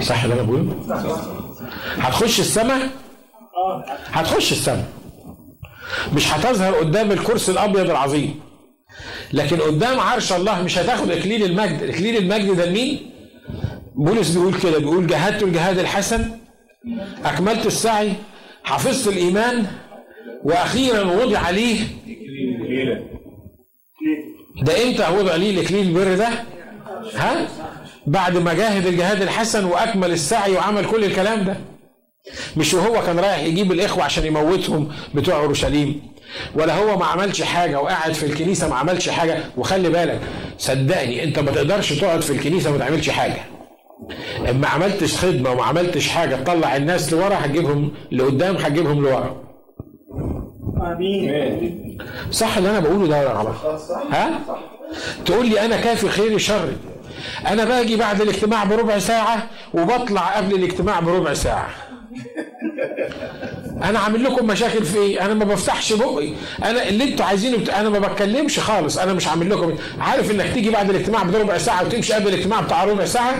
[0.00, 0.76] صح اللي أنا بقوله؟
[1.98, 2.88] هتخش السماء؟
[4.06, 4.88] هتخش السماء.
[6.14, 8.40] مش هتظهر قدام الكرسي الأبيض العظيم.
[9.32, 11.82] لكن قدام عرش الله مش هتاخد إكليل المجد.
[11.82, 13.10] إكليل المجد ده لمين؟
[13.98, 16.30] بولس بيقول كده بيقول جاهدت الجهاد الحسن
[17.24, 18.12] أكملت السعي
[18.64, 19.66] حفظت الإيمان
[20.44, 21.78] وأخيرا وضع ليه
[24.62, 26.28] ده إمتى وضع ليه الإكليل البر ده؟
[27.14, 27.48] ها؟
[28.06, 31.56] بعد ما جاهد الجهاد الحسن وأكمل السعي وعمل كل الكلام ده.
[32.56, 36.00] مش وهو كان رايح يجيب الإخوة عشان يموتهم بتوع أورشليم
[36.54, 39.38] ولا هو ما عملش حاجة وقاعد في الكنيسة ما عملش حاجة.
[39.56, 40.20] وخلي بالك
[40.58, 43.40] صدقني أنت ما تقدرش تقعد في الكنيسة وما تعملش حاجة.
[44.50, 49.36] اما عملتش خدمة وما عملتش حاجة تطلع الناس لورا هتجيبهم لقدام هتجيبهم لورا.
[50.82, 51.98] آمين.
[52.30, 53.80] صح اللي أنا بقوله ده ولا غلط
[54.12, 54.40] ها؟
[55.26, 56.76] تقول لي أنا كافي خيري شري
[57.46, 61.68] أنا باجي بعد الاجتماع بربع ساعة وبطلع قبل الاجتماع بربع ساعة.
[63.82, 66.32] أنا عامل لكم مشاكل في إيه؟ أنا ما بفتحش بقي.
[66.64, 67.68] أنا اللي أنتوا عايزينه بت...
[67.68, 68.98] أنا ما بتكلمش خالص.
[68.98, 72.84] أنا مش عامل لكم عارف إنك تيجي بعد الاجتماع بربع ساعة وتمشي قبل الاجتماع بتاع
[72.84, 73.34] ربع ساعة؟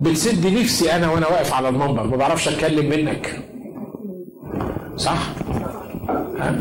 [0.00, 3.40] بتسد نفسي أنا وأنا واقف على المنبر ما بعرفش أتكلم منك.
[4.96, 5.18] صح؟
[6.38, 6.56] ها؟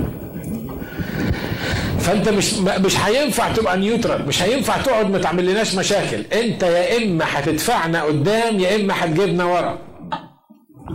[2.00, 6.22] فأنت مش مش هينفع تبقى نيوترال مش هينفع تقعد ما تعملناش مشاكل.
[6.34, 9.78] أنت يا إما هتدفعنا قدام يا إما هتجيبنا ورا.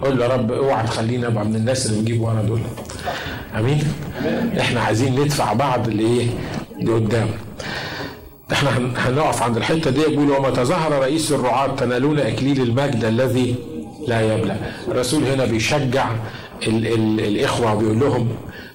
[0.03, 2.61] قول يا رب اوعى تخلينا أبقى من الناس اللي بيجيب ورا دول.
[3.59, 3.83] أمين؟
[4.61, 6.27] إحنا عايزين ندفع بعض لإيه؟
[6.83, 7.29] لقدام.
[8.53, 13.55] إحنا هنقف عند الحتة دي يقول وما تظاهر رئيس الرعاة تنالون إكليل المجد الذي
[14.09, 14.57] لا يبلى
[14.89, 16.11] الرسول هنا بيشجع
[16.67, 18.29] ال ال الإخوة بيقول لهم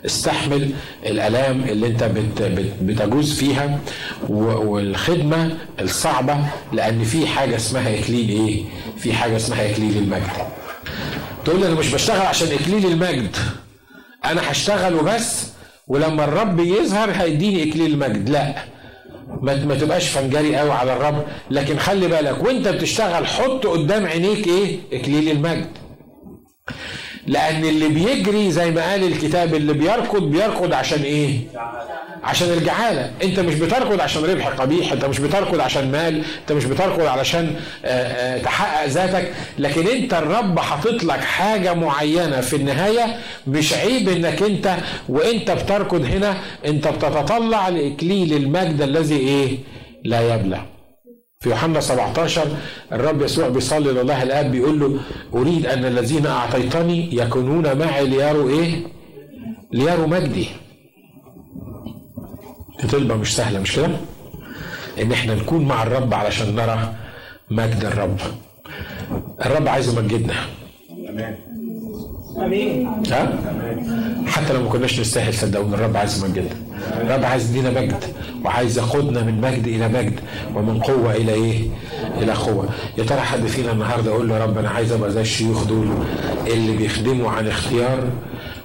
[0.05, 0.71] استحمل
[1.05, 3.79] الألام اللي انت بت بت بتجوز فيها
[4.29, 6.37] والخدمة الصعبة
[6.73, 8.63] لأن في حاجة اسمها إكليل إيه؟
[8.97, 10.29] في حاجة اسمها إكليل المجد.
[11.45, 13.35] تقول لي أنا مش بشتغل عشان إكليل المجد
[14.25, 15.47] أنا هشتغل وبس
[15.87, 18.55] ولما الرب يظهر هيديني إكليل المجد لا
[19.41, 21.23] ما, تبقاش فنجري قوي على الرب.
[21.51, 25.67] لكن خلي بالك وانت بتشتغل حط قدام عينيك إيه؟ اكليل المجد.
[27.27, 31.39] لأن اللي بيجري زي ما قال الكتاب اللي بيركض بيركض عشان إيه؟
[32.27, 36.65] عشان الجعاله انت مش بتركض عشان ربح قبيح انت مش بتركض عشان مال انت مش
[36.65, 37.55] بتركض علشان
[38.43, 43.17] تحقق ذاتك لكن انت الرب حاطط لك حاجة معينة في النهاية
[43.47, 44.75] مش عيب انك انت
[45.09, 49.57] وانت بتركض هنا انت بتتطلع لإكليل المجد الذي إيه
[50.03, 50.61] لا يبلى
[51.39, 52.41] في يوحنا 17
[52.91, 54.99] الرب يسوع بيصلي لله الآب بيقول له
[55.33, 58.71] أريد أن الذين أعطيتني يكونون معي ليروا إيه؟
[59.73, 60.47] ليروا مجدي.
[62.85, 63.89] طلبه مش سهلة مش كده؟
[65.01, 66.93] إن إحنا نكون مع الرب علشان نرى
[67.51, 68.17] مجد الرب.
[69.45, 70.33] الرب عايز يمجدنا.
[72.37, 72.87] آمين.
[73.11, 73.33] ها؟
[74.27, 76.55] حتى لو ما كناش نستاهل صدقوني الرب عايز يمجدنا.
[77.01, 78.03] الرب عايز يدينا مجد
[78.45, 80.19] وعايز ياخدنا من مجد إلى مجد
[80.55, 81.67] ومن قوة إلى إيه؟
[82.21, 82.69] إلى قوة.
[82.97, 85.87] يا ترى حد فينا النهارده يقول له يا رب أنا عايز أبقى زي الشيوخ دول
[86.47, 88.03] اللي بيخدموا عن اختيار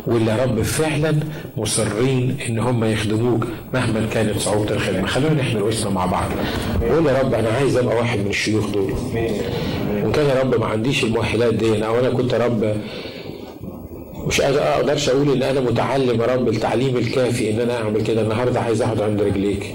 [0.07, 1.15] واللي رب فعلا
[1.57, 3.45] مصرين إن هم يخدموك
[3.75, 5.07] مهما كانت صعوبة الخدمة.
[5.07, 6.29] خلونا نحمل وسنا مع بعض.
[6.91, 8.93] قول يا رب أنا عايز أبقى واحد من الشيوخ دول.
[10.03, 12.77] وان كان يا رب ما عنديش المؤهلات دي أو أنا كنت رب
[14.27, 18.61] مش أقدرش أقول إن أنا متعلم يا رب التعليم الكافي إن أنا أعمل كده النهارده
[18.61, 19.75] عايز أقعد عند رجليك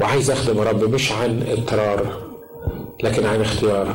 [0.00, 2.06] وعايز أخدم يا رب مش عن اضطرار
[3.02, 3.94] لكن عن اختيار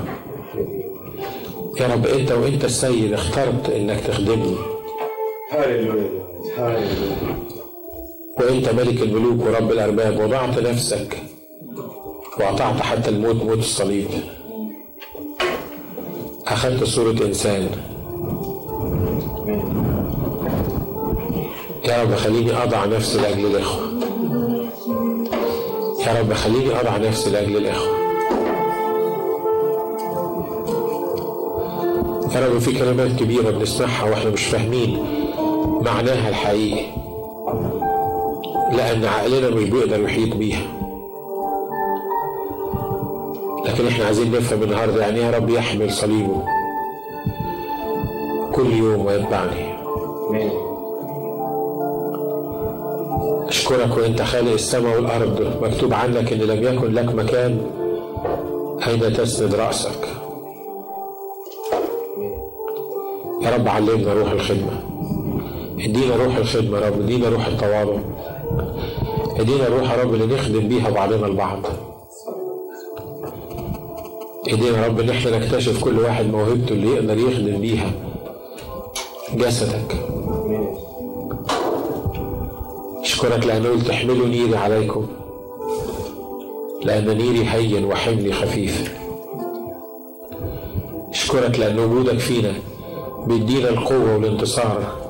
[1.80, 4.56] يا رب أنت وأنت السيد اخترت إنك تخدمني
[8.40, 11.18] وانت ملك الملوك ورب الارباب وضعت نفسك
[12.40, 14.08] وأطعت حتى الموت موت الصليب.
[16.48, 17.70] أخذت صورة إنسان.
[21.86, 23.92] يا رب خليني أضع نفسي لأجل الإخوة.
[26.08, 28.02] يا رب خليني أضع نفسي لأجل الإخوة.
[32.36, 35.21] يا رب في كلمات كبيرة بنسمعها وإحنا مش فاهمين.
[35.82, 36.86] معناها الحقيقي
[38.72, 40.68] لأن عقلنا مش بيقدر يحيط بيها.
[43.66, 46.42] لكن إحنا عايزين نفهم النهاردة يعني يا رب يحمل صليبه
[48.54, 49.72] كل يوم ويتبعني.
[53.48, 57.62] أشكرك وأنت خالق السماء والأرض مكتوب عنك إن لم يكن لك مكان
[58.88, 60.08] أين تسند رأسك.
[63.42, 64.91] يا رب علمنا روح الخدمة.
[65.86, 67.98] ادينا روح الخدمة يا رب ادينا روح التواضع.
[69.40, 71.60] ادينا روح يا رب اللي نخدم بيها بعضنا البعض.
[74.48, 77.92] ادينا يا رب ان إحنا نكتشف كل واحد موهبته اللي يقدر يخدم بيها
[79.36, 79.96] جسدك.
[83.02, 85.06] أشكرك لأنه قلت احملوا نيري عليكم
[86.84, 88.98] لأن نيري هين وحملي خفيف.
[91.10, 92.54] أشكرك لأن وجودك فينا
[93.28, 95.01] بيدينا القوة والانتصار.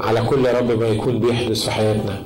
[0.00, 2.24] على كل رغم ما يكون بيحدث في حياتنا.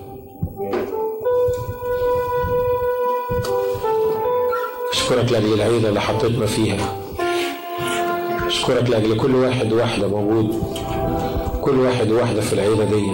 [4.92, 6.96] أشكرك لأجل العيلة اللي حطيتنا فيها.
[8.46, 10.62] أشكرك لأجل كل واحد وواحدة موجود.
[11.62, 13.10] كل واحد وواحدة في العيلة دي.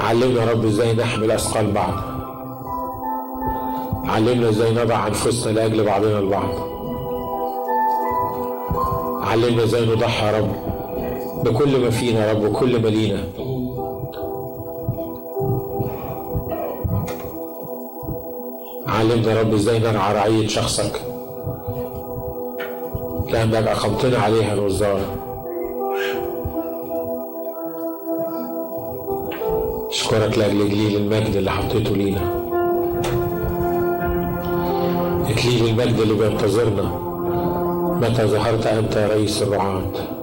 [0.00, 1.94] علمنا يا رب إزاي نحمل أثقال بعض.
[4.04, 6.50] علمنا إزاي نضع أنفسنا لأجل بعضنا البعض.
[9.22, 10.77] علمنا إزاي نضحي يا رب.
[11.44, 13.24] بكل ما فينا يا رب وكل ما لينا.
[18.86, 21.00] علمنا يا رب إزاي نرعى رعية شخصك.
[23.30, 25.16] لأنك أقمتنا عليها الوزارة
[29.90, 32.20] أشكرك لأجل جليل المجد اللي حطيته لينا.
[35.30, 37.08] إكليل المجد اللي بينتظرنا.
[38.02, 40.17] متى ظهرت أنت يا رئيس الرعاة؟